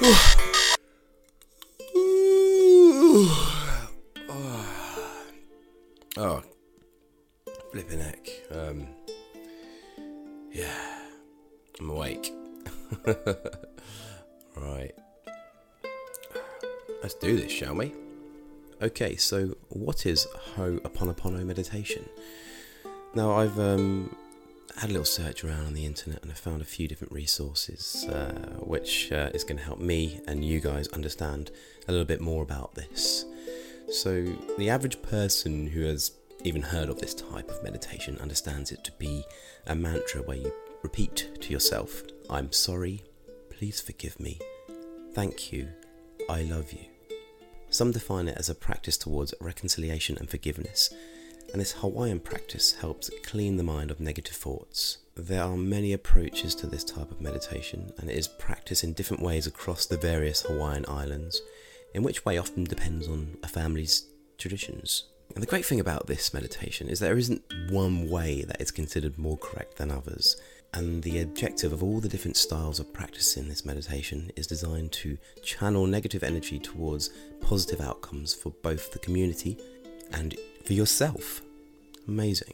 oh, 0.00 0.37
Okay, 19.00 19.14
so 19.14 19.54
what 19.68 20.06
is 20.06 20.26
Ho'oponopono 20.56 21.44
meditation? 21.46 22.04
Now, 23.14 23.30
I've 23.30 23.56
um, 23.56 24.16
had 24.76 24.90
a 24.90 24.92
little 24.92 25.04
search 25.04 25.44
around 25.44 25.66
on 25.66 25.74
the 25.74 25.86
internet 25.86 26.20
and 26.20 26.32
I 26.32 26.34
found 26.34 26.62
a 26.62 26.64
few 26.64 26.88
different 26.88 27.12
resources 27.12 28.06
uh, 28.08 28.56
which 28.58 29.12
uh, 29.12 29.30
is 29.32 29.44
going 29.44 29.58
to 29.58 29.62
help 29.62 29.78
me 29.78 30.20
and 30.26 30.44
you 30.44 30.58
guys 30.58 30.88
understand 30.88 31.52
a 31.86 31.92
little 31.92 32.06
bit 32.06 32.20
more 32.20 32.42
about 32.42 32.74
this. 32.74 33.24
So, 33.88 34.24
the 34.58 34.68
average 34.68 35.00
person 35.00 35.68
who 35.68 35.82
has 35.82 36.10
even 36.42 36.62
heard 36.62 36.88
of 36.88 36.98
this 36.98 37.14
type 37.14 37.50
of 37.50 37.62
meditation 37.62 38.18
understands 38.18 38.72
it 38.72 38.82
to 38.82 38.90
be 38.98 39.22
a 39.68 39.76
mantra 39.76 40.22
where 40.22 40.38
you 40.38 40.52
repeat 40.82 41.28
to 41.40 41.52
yourself, 41.52 42.02
I'm 42.28 42.50
sorry, 42.50 43.04
please 43.48 43.80
forgive 43.80 44.18
me, 44.18 44.40
thank 45.14 45.52
you, 45.52 45.68
I 46.28 46.42
love 46.42 46.72
you. 46.72 46.97
Some 47.78 47.92
define 47.92 48.26
it 48.26 48.36
as 48.36 48.48
a 48.48 48.56
practice 48.56 48.96
towards 48.96 49.34
reconciliation 49.40 50.18
and 50.18 50.28
forgiveness, 50.28 50.92
and 51.52 51.60
this 51.60 51.70
Hawaiian 51.70 52.18
practice 52.18 52.72
helps 52.72 53.08
clean 53.22 53.56
the 53.56 53.62
mind 53.62 53.92
of 53.92 54.00
negative 54.00 54.34
thoughts. 54.34 54.98
There 55.14 55.44
are 55.44 55.56
many 55.56 55.92
approaches 55.92 56.56
to 56.56 56.66
this 56.66 56.82
type 56.82 57.12
of 57.12 57.20
meditation, 57.20 57.92
and 57.98 58.10
it 58.10 58.16
is 58.16 58.26
practiced 58.26 58.82
in 58.82 58.94
different 58.94 59.22
ways 59.22 59.46
across 59.46 59.86
the 59.86 59.96
various 59.96 60.40
Hawaiian 60.40 60.86
islands, 60.88 61.40
in 61.94 62.02
which 62.02 62.24
way 62.24 62.36
often 62.36 62.64
depends 62.64 63.06
on 63.06 63.36
a 63.44 63.46
family's 63.46 64.08
traditions. 64.38 65.04
And 65.36 65.40
the 65.40 65.46
great 65.46 65.64
thing 65.64 65.78
about 65.78 66.08
this 66.08 66.34
meditation 66.34 66.88
is 66.88 66.98
there 66.98 67.16
isn't 67.16 67.44
one 67.70 68.10
way 68.10 68.42
that 68.42 68.60
is 68.60 68.72
considered 68.72 69.18
more 69.18 69.38
correct 69.38 69.76
than 69.76 69.92
others. 69.92 70.36
And 70.74 71.02
the 71.02 71.22
objective 71.22 71.72
of 71.72 71.82
all 71.82 71.98
the 71.98 72.08
different 72.08 72.36
styles 72.36 72.78
of 72.78 72.92
practicing 72.92 73.48
this 73.48 73.64
meditation 73.64 74.30
is 74.36 74.46
designed 74.46 74.92
to 74.92 75.16
channel 75.42 75.86
negative 75.86 76.22
energy 76.22 76.58
towards 76.58 77.10
positive 77.40 77.80
outcomes 77.80 78.34
for 78.34 78.50
both 78.62 78.92
the 78.92 78.98
community 78.98 79.58
and 80.12 80.36
for 80.64 80.74
yourself. 80.74 81.40
Amazing. 82.06 82.52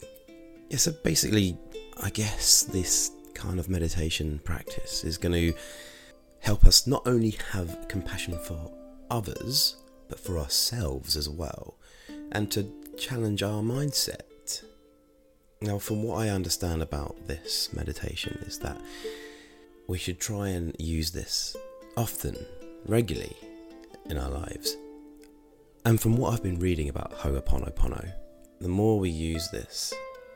Yeah, 0.71 0.79
so 0.79 0.93
basically, 1.03 1.59
I 2.03 2.11
guess 2.11 2.63
this 2.63 3.11
kind 3.35 3.59
of 3.59 3.69
meditation 3.69 4.41
practice 4.45 5.05
is 5.05 5.19
going 5.19 5.35
to 5.35 5.59
help 6.41 6.65
us 6.65 6.87
not 6.87 7.07
only 7.07 7.37
have 7.51 7.87
compassion 7.89 8.39
for 8.39 8.71
others, 9.11 9.77
but 10.09 10.21
for 10.21 10.39
ourselves 10.39 11.17
as 11.17 11.29
well, 11.29 11.75
and 12.33 12.51
to 12.53 12.71
challenge 12.97 13.43
our 13.43 13.63
mindset 13.63 14.21
now, 15.61 15.79
from 15.79 16.03
what 16.03 16.19
I 16.19 16.29
understand 16.29 16.83
about 16.83 17.27
this 17.27 17.73
meditation, 17.73 18.43
is 18.47 18.59
that 18.59 18.81
we 19.87 19.99
should 19.99 20.21
try 20.21 20.49
and 20.49 20.75
use 20.79 21.11
this 21.11 21.57
often, 21.97 22.37
regularly 22.87 23.37
in 24.07 24.19
our 24.19 24.31
lives. 24.31 24.77
And 25.85 26.01
from 26.01 26.17
what 26.17 26.33
I've 26.33 26.43
been 26.43 26.59
reading 26.59 26.89
about 26.89 27.13
Ho'oponopono, 27.13 28.13
the 28.61 28.69
more 28.69 28.99
we 28.99 29.11
use 29.11 29.49
this, 29.51 29.93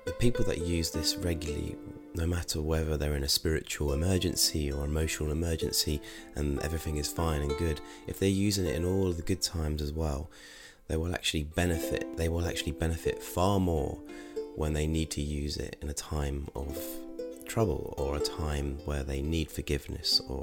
the 0.07 0.13
people 0.13 0.45
that 0.45 0.67
use 0.67 0.91
this 0.91 1.17
regularly, 1.17 1.77
no 2.15 2.27
matter 2.27 2.63
whether 2.63 2.97
they're 2.97 3.15
in 3.15 3.25
a 3.25 3.29
spiritual 3.29 3.93
emergency 3.93 4.73
or 4.73 4.85
emotional 4.85 5.31
emergency 5.31 6.01
and 6.35 6.59
everything 6.61 6.97
is 6.97 7.11
fine 7.11 7.43
and 7.43 7.57
good, 7.59 7.81
if 8.07 8.19
they're 8.19 8.29
using 8.29 8.67
it 8.67 8.77
in 8.77 8.85
all 8.85 9.13
the 9.13 9.23
good 9.23 9.43
times 9.43 9.83
as 9.83 9.93
well, 9.93 10.31
they 10.89 10.97
will 10.97 11.15
actually 11.15 11.45
benefit. 11.45 12.17
They 12.17 12.29
will 12.29 12.47
actually 12.47 12.73
benefit 12.73 13.23
far 13.23 13.61
more 13.61 13.99
when 14.59 14.73
they 14.73 14.89
need 14.89 15.09
to 15.09 15.21
use 15.23 15.57
it 15.57 15.77
in 15.81 15.89
a 15.89 15.95
time 15.95 16.49
of 16.57 16.77
trouble 17.47 17.95
or 17.97 18.17
a 18.17 18.21
time 18.21 18.77
where 18.87 19.05
they 19.05 19.23
need 19.23 19.49
forgiveness 19.49 20.21
or 20.29 20.43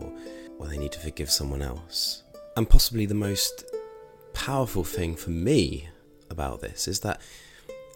where 0.57 0.69
they 0.69 0.77
need 0.77 0.93
to 0.93 0.99
forgive 0.99 1.29
someone 1.29 1.61
else. 1.61 2.23
And 2.55 2.67
possibly 2.69 3.05
the 3.05 3.13
most 3.13 3.65
powerful 4.33 4.85
thing 4.85 5.17
for 5.17 5.31
me 5.31 5.89
about 6.29 6.61
this 6.61 6.87
is 6.87 7.01
that 7.01 7.19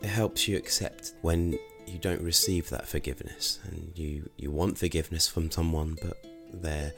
it 0.01 0.07
helps 0.07 0.45
you 0.45 0.57
accept 0.57 1.13
when 1.21 1.57
you 1.87 1.97
don't 1.97 2.21
receive 2.21 2.69
that 2.69 2.85
forgiveness 2.85 3.59
and 3.63 3.93
you, 3.95 4.29
you 4.37 4.51
want 4.51 4.77
forgiveness 4.77 5.25
from 5.25 5.49
someone 5.49 5.97
but 6.01 6.23
they're 6.53 6.93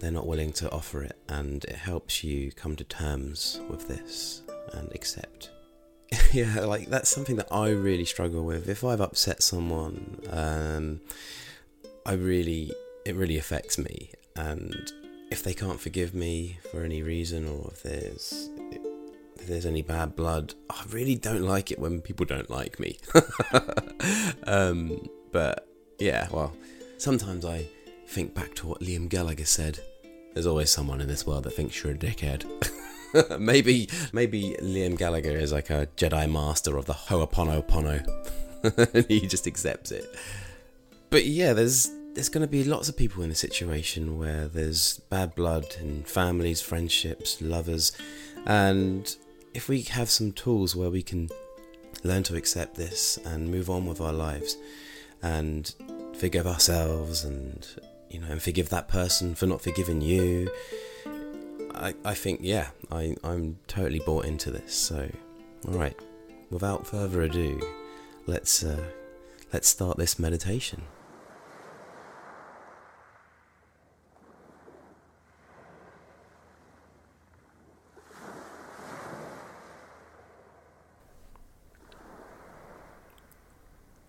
they're 0.00 0.12
not 0.12 0.26
willing 0.26 0.52
to 0.52 0.70
offer 0.70 1.02
it 1.02 1.18
and 1.28 1.64
it 1.64 1.74
helps 1.74 2.22
you 2.22 2.52
come 2.52 2.76
to 2.76 2.84
terms 2.84 3.60
with 3.68 3.88
this 3.88 4.42
and 4.72 4.90
accept 4.94 5.50
yeah, 6.32 6.60
like 6.60 6.88
that's 6.88 7.10
something 7.10 7.36
that 7.36 7.48
I 7.52 7.70
really 7.70 8.04
struggle 8.04 8.44
with. 8.44 8.68
If 8.68 8.84
I've 8.84 9.00
upset 9.00 9.42
someone, 9.42 10.20
um, 10.30 11.00
I 12.06 12.14
really, 12.14 12.72
it 13.04 13.14
really 13.14 13.38
affects 13.38 13.78
me. 13.78 14.10
And 14.36 14.92
if 15.30 15.42
they 15.42 15.54
can't 15.54 15.80
forgive 15.80 16.14
me 16.14 16.58
for 16.70 16.82
any 16.82 17.02
reason, 17.02 17.46
or 17.46 17.70
if 17.72 17.82
there's 17.82 18.48
if 19.38 19.46
there's 19.46 19.66
any 19.66 19.82
bad 19.82 20.16
blood, 20.16 20.54
I 20.70 20.82
really 20.90 21.14
don't 21.14 21.42
like 21.42 21.70
it 21.70 21.78
when 21.78 22.00
people 22.00 22.26
don't 22.26 22.50
like 22.50 22.80
me. 22.80 22.98
um, 24.46 25.08
but 25.30 25.68
yeah, 25.98 26.28
well, 26.30 26.54
sometimes 26.96 27.44
I 27.44 27.66
think 28.06 28.34
back 28.34 28.54
to 28.56 28.66
what 28.66 28.80
Liam 28.80 29.08
Gallagher 29.08 29.44
said 29.44 29.80
There's 30.32 30.46
always 30.46 30.70
someone 30.70 31.00
in 31.00 31.08
this 31.08 31.26
world 31.26 31.44
that 31.44 31.50
thinks 31.50 31.82
you're 31.82 31.92
a 31.92 31.96
dickhead. 31.96 32.44
maybe 33.38 33.88
maybe 34.12 34.56
Liam 34.60 34.96
Gallagher 34.96 35.36
is 35.36 35.52
like 35.52 35.70
a 35.70 35.88
Jedi 35.96 36.30
master 36.30 36.76
of 36.76 36.86
the 36.86 36.94
Ho'oponopono. 36.94 38.06
and 38.94 39.06
he 39.06 39.26
just 39.26 39.46
accepts 39.46 39.90
it. 39.90 40.12
But 41.10 41.24
yeah, 41.24 41.52
there's 41.52 41.90
there's 42.14 42.28
going 42.28 42.42
to 42.42 42.50
be 42.50 42.64
lots 42.64 42.88
of 42.88 42.96
people 42.96 43.22
in 43.22 43.30
a 43.30 43.34
situation 43.34 44.18
where 44.18 44.48
there's 44.48 44.98
bad 45.10 45.34
blood 45.34 45.76
in 45.80 46.02
families, 46.04 46.60
friendships, 46.60 47.40
lovers, 47.40 47.92
and 48.46 49.16
if 49.54 49.68
we 49.68 49.82
have 49.82 50.10
some 50.10 50.32
tools 50.32 50.74
where 50.74 50.90
we 50.90 51.02
can 51.02 51.28
learn 52.04 52.22
to 52.24 52.36
accept 52.36 52.74
this 52.74 53.18
and 53.24 53.50
move 53.50 53.70
on 53.70 53.86
with 53.86 54.00
our 54.00 54.12
lives 54.12 54.56
and 55.22 55.74
forgive 56.16 56.46
ourselves 56.46 57.24
and 57.24 57.66
you 58.08 58.20
know 58.20 58.28
and 58.30 58.42
forgive 58.42 58.68
that 58.68 58.88
person 58.88 59.34
for 59.34 59.46
not 59.46 59.60
forgiving 59.60 60.00
you 60.00 60.50
I, 61.78 61.94
I 62.04 62.14
think 62.14 62.40
yeah 62.42 62.70
I, 62.90 63.14
I'm 63.22 63.58
totally 63.68 64.00
bought 64.00 64.24
into 64.24 64.50
this 64.50 64.74
so 64.74 65.08
alright 65.66 65.96
without 66.50 66.86
further 66.86 67.22
ado 67.22 67.60
let's 68.26 68.64
uh, 68.64 68.82
let's 69.52 69.68
start 69.68 69.96
this 69.96 70.18
meditation 70.18 70.82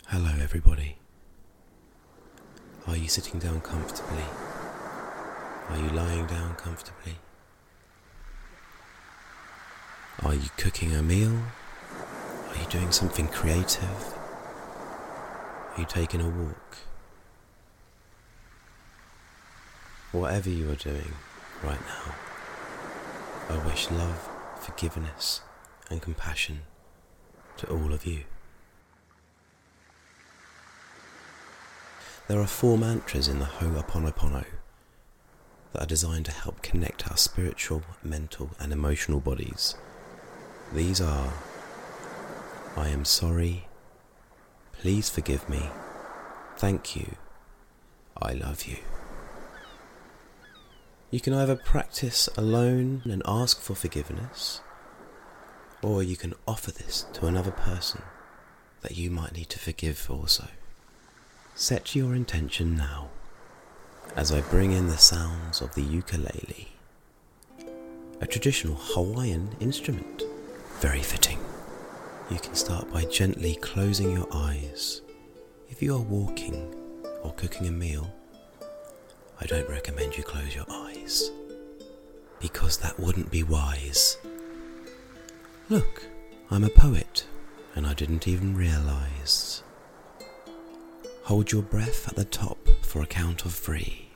Hello, 0.08 0.32
everybody. 0.42 0.96
Are 2.88 2.96
you 2.96 3.06
sitting 3.06 3.38
down 3.38 3.60
comfortably? 3.60 4.24
Are 5.68 5.78
you 5.78 5.88
lying 5.90 6.26
down 6.26 6.56
comfortably? 6.56 7.14
Are 10.22 10.34
you 10.34 10.50
cooking 10.58 10.92
a 10.94 11.02
meal? 11.02 11.32
Are 12.48 12.56
you 12.56 12.66
doing 12.68 12.92
something 12.92 13.26
creative? 13.28 14.14
Are 15.74 15.74
you 15.78 15.86
taking 15.86 16.20
a 16.20 16.28
walk? 16.28 16.76
Whatever 20.12 20.50
you 20.50 20.70
are 20.70 20.74
doing 20.74 21.14
right 21.64 21.80
now, 21.80 22.14
I 23.48 23.66
wish 23.66 23.90
love, 23.90 24.28
forgiveness, 24.60 25.40
and 25.88 26.02
compassion 26.02 26.60
to 27.56 27.66
all 27.68 27.94
of 27.94 28.04
you. 28.04 28.24
There 32.28 32.40
are 32.40 32.46
four 32.46 32.76
mantras 32.76 33.26
in 33.26 33.38
the 33.38 33.46
Ho'oponopono 33.46 34.44
that 35.72 35.82
are 35.82 35.86
designed 35.86 36.26
to 36.26 36.32
help 36.32 36.60
connect 36.60 37.10
our 37.10 37.16
spiritual, 37.16 37.82
mental, 38.02 38.50
and 38.60 38.70
emotional 38.70 39.20
bodies. 39.20 39.76
These 40.72 41.00
are 41.00 41.32
I 42.76 42.88
am 42.88 43.04
sorry, 43.04 43.66
please 44.72 45.10
forgive 45.10 45.48
me, 45.48 45.68
thank 46.56 46.94
you, 46.94 47.16
I 48.16 48.32
love 48.34 48.64
you. 48.64 48.76
You 51.10 51.20
can 51.20 51.34
either 51.34 51.56
practice 51.56 52.28
alone 52.36 53.02
and 53.04 53.20
ask 53.26 53.60
for 53.60 53.74
forgiveness, 53.74 54.60
or 55.82 56.04
you 56.04 56.16
can 56.16 56.34
offer 56.46 56.70
this 56.70 57.04
to 57.14 57.26
another 57.26 57.50
person 57.50 58.02
that 58.82 58.96
you 58.96 59.10
might 59.10 59.32
need 59.32 59.48
to 59.48 59.58
forgive 59.58 60.08
also. 60.08 60.46
Set 61.56 61.96
your 61.96 62.14
intention 62.14 62.76
now 62.76 63.10
as 64.14 64.30
I 64.30 64.40
bring 64.40 64.70
in 64.70 64.86
the 64.86 64.98
sounds 64.98 65.60
of 65.60 65.74
the 65.74 65.82
ukulele, 65.82 66.68
a 68.20 68.26
traditional 68.26 68.76
Hawaiian 68.76 69.56
instrument. 69.58 70.22
Very 70.80 71.02
fitting. 71.02 71.38
You 72.30 72.38
can 72.38 72.54
start 72.54 72.90
by 72.90 73.04
gently 73.04 73.56
closing 73.56 74.12
your 74.12 74.26
eyes. 74.32 75.02
If 75.68 75.82
you 75.82 75.94
are 75.94 76.00
walking 76.00 76.74
or 77.22 77.34
cooking 77.34 77.66
a 77.66 77.70
meal, 77.70 78.10
I 79.38 79.44
don't 79.44 79.68
recommend 79.68 80.16
you 80.16 80.22
close 80.24 80.54
your 80.54 80.64
eyes 80.70 81.30
because 82.40 82.78
that 82.78 82.98
wouldn't 82.98 83.30
be 83.30 83.42
wise. 83.42 84.16
Look, 85.68 86.06
I'm 86.50 86.64
a 86.64 86.70
poet 86.70 87.26
and 87.74 87.86
I 87.86 87.92
didn't 87.92 88.26
even 88.26 88.56
realize. 88.56 89.62
Hold 91.24 91.52
your 91.52 91.62
breath 91.62 92.08
at 92.08 92.16
the 92.16 92.24
top 92.24 92.56
for 92.80 93.02
a 93.02 93.06
count 93.06 93.44
of 93.44 93.54
three. 93.54 94.09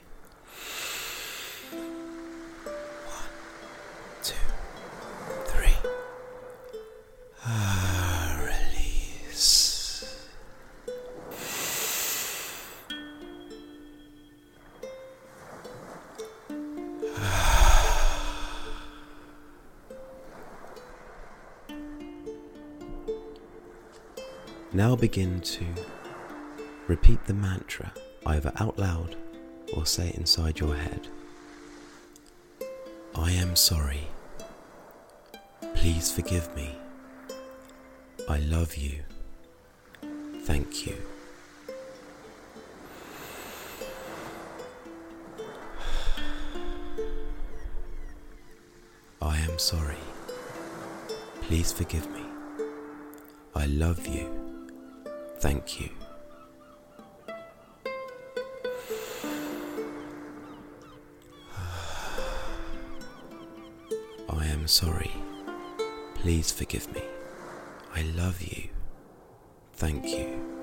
Now 24.85 24.97
begin 24.97 25.41
to 25.41 25.65
repeat 26.89 27.25
the 27.25 27.33
mantra 27.33 27.91
either 28.27 28.53
out 28.57 28.79
loud 28.79 29.17
or 29.75 29.87
say 29.87 30.11
it 30.11 30.17
inside 30.17 30.61
your 30.61 30.77
head. 30.77 31.09
I 33.15 33.33
am 33.33 33.57
sorry. 33.57 34.09
Please 35.73 36.13
forgive 36.13 36.55
me. 36.55 36.77
I 38.29 38.41
love 38.41 38.77
you. 38.77 39.01
Thank 40.41 40.87
you. 40.87 40.97
I 49.23 49.39
am 49.39 49.59
sorry. 49.59 49.97
Please 51.41 51.73
forgive 51.73 52.07
me. 52.11 52.27
I 53.55 53.65
love 53.65 54.07
you. 54.07 54.44
Thank 55.45 55.79
you. 55.79 55.91
I 64.31 64.47
am 64.47 64.67
sorry. 64.67 65.11
Please 66.15 66.51
forgive 66.51 66.91
me. 66.95 67.03
I 67.95 68.01
love 68.17 68.41
you. 68.41 68.71
Thank 69.75 70.09
you. 70.09 70.54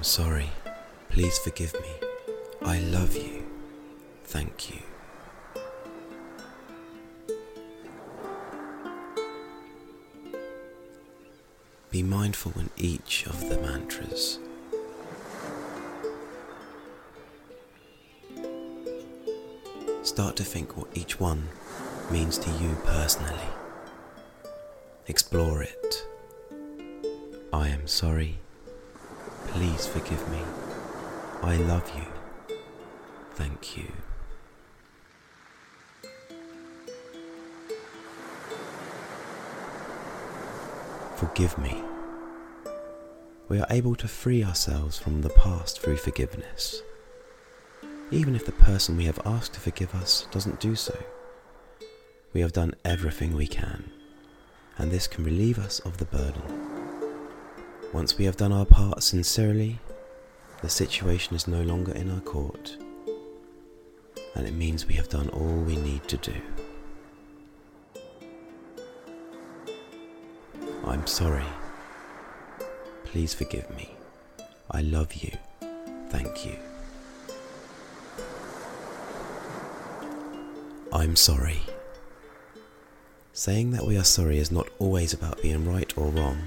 I 0.00 0.02
am 0.02 0.04
sorry. 0.04 0.50
Please 1.10 1.36
forgive 1.36 1.74
me. 1.74 2.08
I 2.62 2.78
love 2.78 3.14
you. 3.14 3.44
Thank 4.24 4.70
you. 4.70 4.80
Be 11.90 12.02
mindful 12.02 12.54
in 12.58 12.70
each 12.78 13.26
of 13.26 13.46
the 13.50 13.58
mantras. 13.58 14.38
Start 20.02 20.34
to 20.36 20.44
think 20.44 20.78
what 20.78 20.88
each 20.94 21.20
one 21.20 21.46
means 22.10 22.38
to 22.38 22.50
you 22.52 22.74
personally. 22.86 23.50
Explore 25.08 25.62
it. 25.62 26.06
I 27.52 27.68
am 27.68 27.86
sorry. 27.86 28.38
Please 29.52 29.86
forgive 29.86 30.28
me. 30.30 30.40
I 31.42 31.56
love 31.56 31.90
you. 31.96 32.56
Thank 33.34 33.76
you. 33.76 33.90
Forgive 41.16 41.58
me. 41.58 41.82
We 43.48 43.58
are 43.58 43.66
able 43.70 43.96
to 43.96 44.06
free 44.06 44.44
ourselves 44.44 44.98
from 44.98 45.22
the 45.22 45.30
past 45.30 45.80
through 45.80 45.96
forgiveness, 45.96 46.82
even 48.12 48.36
if 48.36 48.46
the 48.46 48.52
person 48.52 48.96
we 48.96 49.06
have 49.06 49.18
asked 49.26 49.54
to 49.54 49.60
forgive 49.60 49.94
us 49.94 50.28
doesn't 50.30 50.60
do 50.60 50.76
so. 50.76 50.96
We 52.32 52.40
have 52.40 52.52
done 52.52 52.74
everything 52.84 53.34
we 53.34 53.48
can, 53.48 53.90
and 54.78 54.92
this 54.92 55.08
can 55.08 55.24
relieve 55.24 55.58
us 55.58 55.80
of 55.80 55.96
the 55.96 56.04
burden. 56.04 56.69
Once 57.92 58.16
we 58.16 58.24
have 58.24 58.36
done 58.36 58.52
our 58.52 58.64
part 58.64 59.02
sincerely, 59.02 59.78
the 60.62 60.68
situation 60.68 61.34
is 61.34 61.48
no 61.48 61.62
longer 61.62 61.92
in 61.92 62.08
our 62.10 62.20
court, 62.20 62.76
and 64.36 64.46
it 64.46 64.54
means 64.54 64.86
we 64.86 64.94
have 64.94 65.08
done 65.08 65.28
all 65.30 65.56
we 65.62 65.74
need 65.76 66.06
to 66.06 66.16
do. 66.18 66.34
I'm 70.84 71.06
sorry. 71.06 71.44
Please 73.04 73.34
forgive 73.34 73.68
me. 73.76 73.90
I 74.70 74.82
love 74.82 75.12
you. 75.14 75.32
Thank 76.10 76.46
you. 76.46 76.56
I'm 80.92 81.16
sorry. 81.16 81.60
Saying 83.32 83.72
that 83.72 83.84
we 83.84 83.96
are 83.96 84.04
sorry 84.04 84.38
is 84.38 84.52
not 84.52 84.68
always 84.78 85.12
about 85.12 85.42
being 85.42 85.64
right 85.66 85.92
or 85.96 86.06
wrong, 86.06 86.38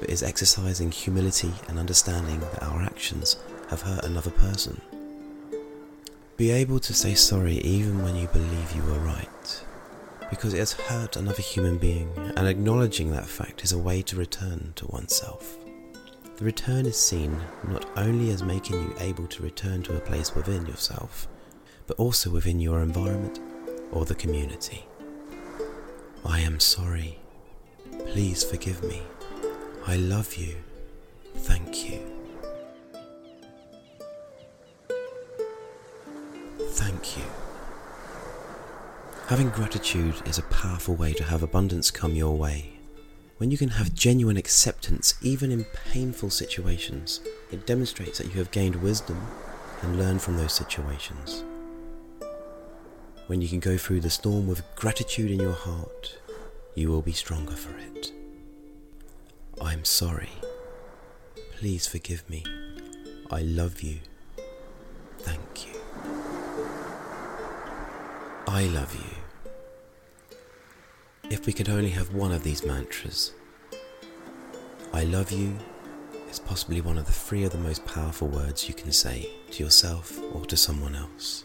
but 0.00 0.10
is 0.10 0.22
exercising 0.22 0.90
humility 0.90 1.52
and 1.68 1.78
understanding 1.78 2.40
that 2.40 2.62
our 2.62 2.82
actions 2.82 3.36
have 3.70 3.82
hurt 3.82 4.04
another 4.04 4.30
person. 4.30 4.80
Be 6.36 6.50
able 6.50 6.80
to 6.80 6.92
say 6.92 7.14
sorry 7.14 7.58
even 7.58 8.02
when 8.02 8.16
you 8.16 8.26
believe 8.28 8.72
you 8.74 8.82
were 8.82 8.98
right, 8.98 9.64
because 10.30 10.52
it 10.52 10.58
has 10.58 10.72
hurt 10.72 11.16
another 11.16 11.42
human 11.42 11.78
being, 11.78 12.10
and 12.36 12.48
acknowledging 12.48 13.10
that 13.10 13.26
fact 13.26 13.62
is 13.62 13.72
a 13.72 13.78
way 13.78 14.02
to 14.02 14.16
return 14.16 14.72
to 14.76 14.86
oneself. 14.86 15.56
The 16.36 16.44
return 16.44 16.86
is 16.86 16.98
seen 16.98 17.40
not 17.68 17.86
only 17.96 18.30
as 18.30 18.42
making 18.42 18.82
you 18.82 18.94
able 18.98 19.28
to 19.28 19.42
return 19.44 19.84
to 19.84 19.96
a 19.96 20.00
place 20.00 20.34
within 20.34 20.66
yourself, 20.66 21.28
but 21.86 21.96
also 21.96 22.30
within 22.30 22.58
your 22.58 22.80
environment 22.82 23.38
or 23.92 24.04
the 24.04 24.16
community. 24.16 24.84
I 26.24 26.40
am 26.40 26.58
sorry. 26.58 27.20
Please 28.06 28.42
forgive 28.42 28.82
me. 28.82 29.02
I 29.86 29.96
love 29.96 30.34
you. 30.36 30.56
Thank 31.36 31.90
you. 31.90 32.00
Thank 36.58 37.18
you. 37.18 37.24
Having 39.26 39.50
gratitude 39.50 40.14
is 40.26 40.38
a 40.38 40.42
powerful 40.44 40.94
way 40.94 41.12
to 41.12 41.24
have 41.24 41.42
abundance 41.42 41.90
come 41.90 42.14
your 42.14 42.34
way. 42.34 42.72
When 43.36 43.50
you 43.50 43.58
can 43.58 43.68
have 43.68 43.94
genuine 43.94 44.38
acceptance, 44.38 45.14
even 45.20 45.52
in 45.52 45.66
painful 45.90 46.30
situations, 46.30 47.20
it 47.52 47.66
demonstrates 47.66 48.16
that 48.18 48.28
you 48.28 48.38
have 48.38 48.50
gained 48.50 48.76
wisdom 48.76 49.20
and 49.82 49.98
learned 49.98 50.22
from 50.22 50.38
those 50.38 50.54
situations. 50.54 51.44
When 53.26 53.42
you 53.42 53.48
can 53.48 53.60
go 53.60 53.76
through 53.76 54.00
the 54.00 54.10
storm 54.10 54.46
with 54.46 54.62
gratitude 54.76 55.30
in 55.30 55.40
your 55.40 55.52
heart, 55.52 56.16
you 56.74 56.88
will 56.88 57.02
be 57.02 57.12
stronger 57.12 57.54
for 57.54 57.76
it. 57.78 58.12
I'm 59.60 59.84
sorry. 59.84 60.30
Please 61.58 61.86
forgive 61.86 62.28
me. 62.28 62.44
I 63.30 63.42
love 63.42 63.80
you. 63.82 64.00
Thank 65.18 65.66
you. 65.66 65.80
I 68.46 68.66
love 68.66 68.94
you. 68.94 70.40
If 71.30 71.46
we 71.46 71.52
could 71.52 71.68
only 71.68 71.90
have 71.90 72.14
one 72.14 72.32
of 72.32 72.42
these 72.42 72.64
mantras, 72.64 73.32
I 74.92 75.04
love 75.04 75.30
you 75.32 75.56
is 76.30 76.38
possibly 76.38 76.80
one 76.80 76.98
of 76.98 77.06
the 77.06 77.12
three 77.12 77.44
of 77.44 77.52
the 77.52 77.58
most 77.58 77.84
powerful 77.86 78.28
words 78.28 78.68
you 78.68 78.74
can 78.74 78.92
say 78.92 79.30
to 79.52 79.62
yourself 79.62 80.20
or 80.34 80.44
to 80.46 80.56
someone 80.56 80.94
else. 80.94 81.44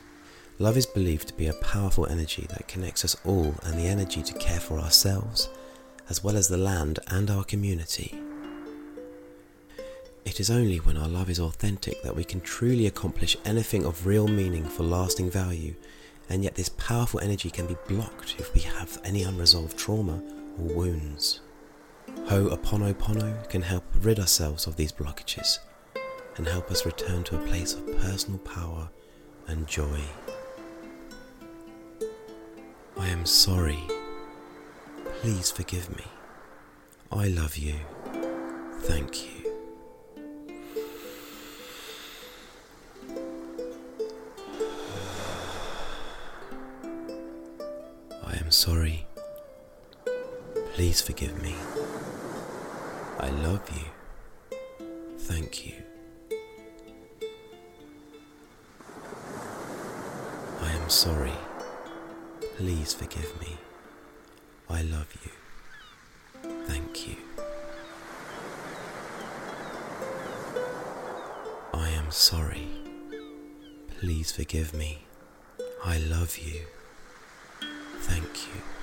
Love 0.57 0.75
is 0.75 0.85
believed 0.85 1.27
to 1.29 1.33
be 1.35 1.47
a 1.47 1.53
powerful 1.53 2.05
energy 2.07 2.45
that 2.49 2.67
connects 2.67 3.05
us 3.05 3.15
all 3.23 3.55
and 3.63 3.79
the 3.79 3.87
energy 3.87 4.21
to 4.21 4.33
care 4.33 4.59
for 4.59 4.79
ourselves, 4.79 5.47
as 6.09 6.23
well 6.23 6.35
as 6.35 6.47
the 6.47 6.57
land 6.57 6.99
and 7.07 7.29
our 7.29 7.43
community. 7.43 8.19
It 10.25 10.39
is 10.39 10.49
only 10.51 10.77
when 10.77 10.97
our 10.97 11.07
love 11.07 11.29
is 11.29 11.39
authentic 11.39 12.01
that 12.03 12.15
we 12.15 12.23
can 12.23 12.41
truly 12.41 12.87
accomplish 12.87 13.37
anything 13.45 13.85
of 13.85 14.05
real 14.05 14.27
meaning 14.27 14.65
for 14.65 14.83
lasting 14.83 15.31
value, 15.31 15.75
and 16.29 16.43
yet 16.43 16.55
this 16.55 16.69
powerful 16.69 17.19
energy 17.19 17.49
can 17.49 17.65
be 17.65 17.77
blocked 17.87 18.35
if 18.37 18.53
we 18.53 18.61
have 18.61 18.99
any 19.03 19.23
unresolved 19.23 19.77
trauma 19.77 20.21
or 20.59 20.75
wounds. 20.75 21.41
Ho'oponopono 22.27 23.47
can 23.49 23.61
help 23.61 23.83
rid 24.01 24.19
ourselves 24.19 24.67
of 24.67 24.75
these 24.75 24.91
blockages 24.91 25.59
and 26.37 26.47
help 26.47 26.69
us 26.71 26.85
return 26.85 27.23
to 27.25 27.35
a 27.35 27.47
place 27.47 27.73
of 27.73 27.99
personal 28.01 28.39
power 28.39 28.89
and 29.47 29.67
joy. 29.67 29.99
I 32.97 33.07
am 33.07 33.25
sorry. 33.25 33.79
Please 35.21 35.51
forgive 35.51 35.89
me. 35.97 36.05
I 37.11 37.27
love 37.27 37.57
you. 37.57 37.75
Thank 38.83 39.25
you. 39.25 39.51
I 48.25 48.37
am 48.37 48.49
sorry. 48.49 49.05
Please 50.73 51.01
forgive 51.01 51.41
me. 51.43 51.53
I 53.19 53.29
love 53.29 53.69
you. 53.75 54.87
Thank 55.17 55.65
you. 55.65 55.73
I 60.61 60.71
am 60.71 60.89
sorry. 60.89 61.33
Please 62.55 62.93
forgive 62.93 63.37
me. 63.41 63.57
I 64.69 64.83
love 64.83 65.07
you. 65.23 65.31
Thank 66.67 67.07
you. 67.07 67.15
I 71.73 71.89
am 71.89 72.11
sorry. 72.11 72.67
Please 73.99 74.31
forgive 74.31 74.73
me. 74.73 75.05
I 75.83 75.97
love 75.97 76.37
you. 76.37 76.61
Thank 78.01 78.47
you. 78.47 78.78